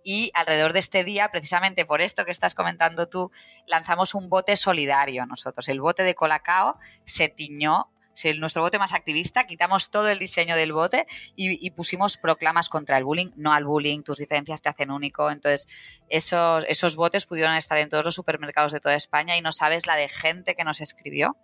Y 0.02 0.32
alrededor 0.34 0.72
de 0.72 0.80
este 0.80 1.04
día, 1.04 1.30
precisamente 1.30 1.86
por 1.86 2.00
esto 2.00 2.24
que 2.24 2.32
estás 2.32 2.56
comentando 2.56 3.10
tú, 3.10 3.32
lanzamos 3.68 4.16
un 4.16 4.30
bote 4.30 4.56
solidario 4.56 5.26
nosotros. 5.26 5.68
El 5.68 5.82
bote 5.82 6.04
de 6.04 6.16
Colacao 6.16 6.78
se 7.04 7.28
tiñó 7.28 7.92
si 8.16 8.34
nuestro 8.40 8.62
bote 8.62 8.80
más 8.80 8.94
activista, 8.94 9.46
quitamos 9.46 9.92
todo 9.92 10.10
el 10.10 10.18
diseño 10.18 10.56
del 10.56 10.72
bote 10.72 11.06
y, 11.36 11.70
pusimos 11.72 12.16
proclamas 12.16 12.70
contra 12.70 12.98
el 12.98 13.04
bullying, 13.04 13.28
no 13.36 13.52
al 13.52 13.66
bullying, 13.66 14.02
tus 14.02 14.20
diferencias 14.20 14.62
te 14.62 14.70
hacen 14.70 14.90
único. 14.90 15.30
Entonces, 15.30 15.68
esos, 16.08 16.66
esos 16.70 16.96
botes 16.96 17.26
pudieron 17.26 17.54
estar 17.56 17.78
en 17.78 17.90
todos 17.90 18.06
los 18.06 18.16
supermercados 18.16 18.72
de 18.72 18.80
toda 18.80 18.96
España 18.96 19.36
y 19.36 19.42
no 19.42 19.52
sabes 19.52 19.86
la 19.86 19.98
de 19.98 20.08
gente 20.08 20.56
que 20.56 20.64
nos 20.64 20.80
escribió 20.80 21.36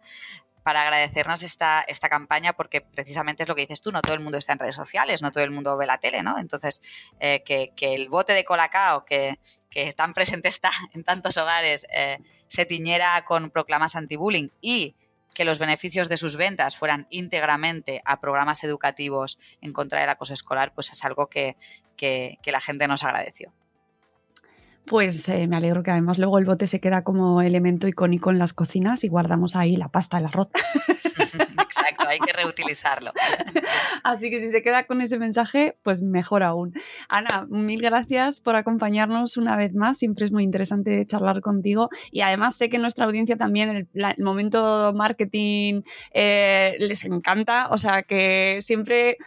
para 0.63 0.83
agradecernos 0.83 1.43
esta, 1.43 1.83
esta 1.87 2.07
campaña 2.07 2.53
porque 2.53 2.81
precisamente 2.81 3.43
es 3.43 3.49
lo 3.49 3.55
que 3.55 3.61
dices 3.61 3.81
tú, 3.81 3.91
no 3.91 4.01
todo 4.01 4.13
el 4.13 4.21
mundo 4.21 4.37
está 4.37 4.53
en 4.53 4.59
redes 4.59 4.75
sociales, 4.75 5.21
no 5.21 5.31
todo 5.31 5.43
el 5.43 5.51
mundo 5.51 5.75
ve 5.75 5.85
la 5.85 5.97
tele, 5.97 6.23
¿no? 6.23 6.39
Entonces, 6.39 6.81
eh, 7.19 7.43
que, 7.43 7.73
el 7.93 8.07
bote 8.09 8.33
de 8.33 8.45
Colacao 8.45 9.03
que, 9.03 9.39
que 9.69 9.91
tan 9.93 10.13
presente 10.13 10.47
está 10.49 10.71
en 10.93 11.03
tantos 11.03 11.35
hogares 11.37 11.85
eh, 11.93 12.19
se 12.47 12.65
tiñera 12.65 13.25
con 13.25 13.49
proclamas 13.49 13.95
anti-bullying 13.95 14.49
y 14.61 14.95
que 15.33 15.45
los 15.45 15.59
beneficios 15.59 16.09
de 16.09 16.17
sus 16.17 16.37
ventas 16.37 16.77
fueran 16.77 17.07
íntegramente 17.09 18.01
a 18.05 18.19
programas 18.19 18.63
educativos 18.63 19.39
en 19.61 19.73
contra 19.73 19.99
del 19.99 20.09
acoso 20.09 20.33
escolar, 20.33 20.73
pues 20.73 20.91
es 20.91 21.03
algo 21.03 21.27
que, 21.27 21.57
que 21.95 22.37
la 22.51 22.59
gente 22.59 22.87
nos 22.87 23.03
agradeció. 23.03 23.53
Pues 24.85 25.29
eh, 25.29 25.47
me 25.47 25.55
alegro 25.55 25.83
que 25.83 25.91
además 25.91 26.17
luego 26.17 26.37
el 26.37 26.45
bote 26.45 26.67
se 26.67 26.79
queda 26.79 27.03
como 27.03 27.41
elemento 27.41 27.87
icónico 27.87 28.29
en 28.29 28.39
las 28.39 28.53
cocinas 28.53 29.03
y 29.03 29.07
guardamos 29.07 29.55
ahí 29.55 29.77
la 29.77 29.89
pasta, 29.89 30.17
el 30.17 30.25
arroz. 30.25 30.49
Exacto, 31.15 32.07
hay 32.07 32.19
que 32.19 32.33
reutilizarlo. 32.33 33.11
Así 34.03 34.29
que 34.29 34.39
si 34.39 34.49
se 34.49 34.61
queda 34.61 34.85
con 34.85 35.01
ese 35.01 35.17
mensaje, 35.17 35.77
pues 35.83 36.01
mejor 36.01 36.43
aún. 36.43 36.73
Ana, 37.07 37.47
mil 37.49 37.81
gracias 37.81 38.41
por 38.41 38.55
acompañarnos 38.55 39.37
una 39.37 39.55
vez 39.55 39.73
más. 39.73 39.97
Siempre 39.97 40.25
es 40.25 40.31
muy 40.31 40.43
interesante 40.43 41.05
charlar 41.05 41.41
contigo 41.41 41.89
y 42.11 42.21
además 42.21 42.55
sé 42.55 42.69
que 42.69 42.77
nuestra 42.77 43.05
audiencia 43.05 43.37
también, 43.37 43.69
el, 43.69 43.87
el 43.93 44.23
momento 44.23 44.93
marketing 44.93 45.83
eh, 46.13 46.75
les 46.79 47.05
encanta, 47.05 47.67
o 47.69 47.77
sea 47.77 48.03
que 48.03 48.59
siempre 48.61 49.17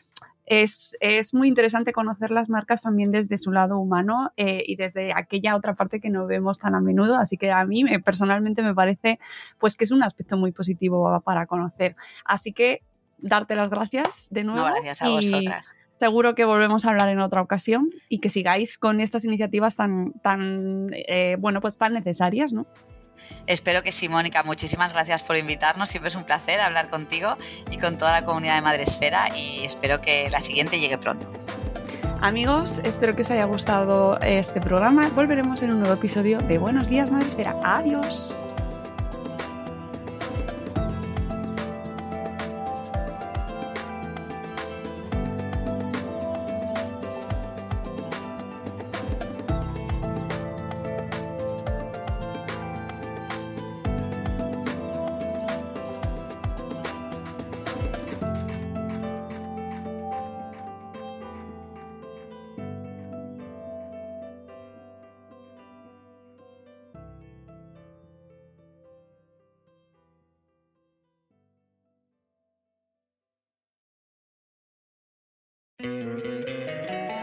es, 0.47 0.97
muy 1.33 1.49
interesante 1.49 1.93
conocer 1.93 2.31
las 2.31 2.49
marcas 2.49 2.83
también 2.83 3.11
desde 3.11 3.39
su 3.39 3.51
lado 3.51 3.79
humano 3.79 4.33
eh, 4.37 4.63
y 4.67 4.77
desde 4.77 5.13
aquella 5.13 5.57
otra 5.57 5.75
parte 5.75 6.01
que 6.01 6.11
no 6.11 6.27
vemos 6.27 6.59
tan 6.59 6.75
a 6.75 6.81
menudo. 6.81 7.17
Así 7.17 7.37
que 7.37 7.51
a 7.51 7.65
mí 7.65 7.85
personalmente 8.05 8.63
me 8.63 8.75
parece 8.75 9.19
pues 9.59 9.77
que 9.77 9.85
es 9.85 9.91
un 9.91 10.03
aspecto 10.03 10.37
muy 10.37 10.53
positivo 10.53 11.21
para 11.25 11.47
conocer. 11.47 11.97
Así 12.25 12.53
que 12.53 12.83
darte 13.19 13.55
las 13.55 13.71
gracias 13.71 14.29
de 14.31 14.45
nuevo. 14.45 14.67
gracias 14.67 15.03
a 15.03 15.09
vosotras. 15.09 15.75
Seguro 15.95 16.35
que 16.35 16.45
volvemos 16.45 16.85
a 16.85 16.91
hablar 16.91 17.09
en 17.09 17.21
otra 17.21 17.41
ocasión 17.41 17.89
y 18.09 18.19
que 18.19 18.29
sigáis 18.29 18.79
con 18.79 19.01
estas 19.01 19.25
iniciativas 19.25 19.77
tan, 19.77 20.13
tan 20.23 20.89
eh, 20.93 21.37
bueno, 21.39 21.61
pues 21.61 21.79
tan 21.79 21.93
necesarias, 21.93 22.53
¿no? 22.53 22.67
Espero 23.47 23.83
que 23.83 23.93
sí, 23.93 24.09
Mónica. 24.09 24.43
Muchísimas 24.43 24.93
gracias 24.93 25.23
por 25.23 25.37
invitarnos. 25.37 25.91
Siempre 25.91 26.09
es 26.09 26.17
un 26.17 26.25
placer 26.25 26.61
hablar 26.61 26.91
contigo 26.91 27.37
y 27.71 27.79
con 27.79 27.99
toda 27.99 28.21
la 28.21 28.27
comunidad 28.27 28.57
de 28.57 28.63
Madresfera 28.63 29.37
y 29.37 29.65
espero 29.65 30.01
que 30.01 30.31
la 30.31 30.41
siguiente 30.41 30.79
llegue 30.79 30.99
pronto. 30.99 31.31
Amigos, 32.21 32.81
espero 32.85 33.15
que 33.15 33.23
os 33.23 33.31
haya 33.31 33.45
gustado 33.45 34.19
este 34.21 34.61
programa. 34.61 35.09
Volveremos 35.11 35.63
en 35.63 35.73
un 35.73 35.81
nuevo 35.81 35.95
episodio 35.95 36.39
de 36.39 36.57
Buenos 36.59 36.89
Días 36.89 37.11
Madresfera. 37.11 37.55
Adiós. 37.63 38.43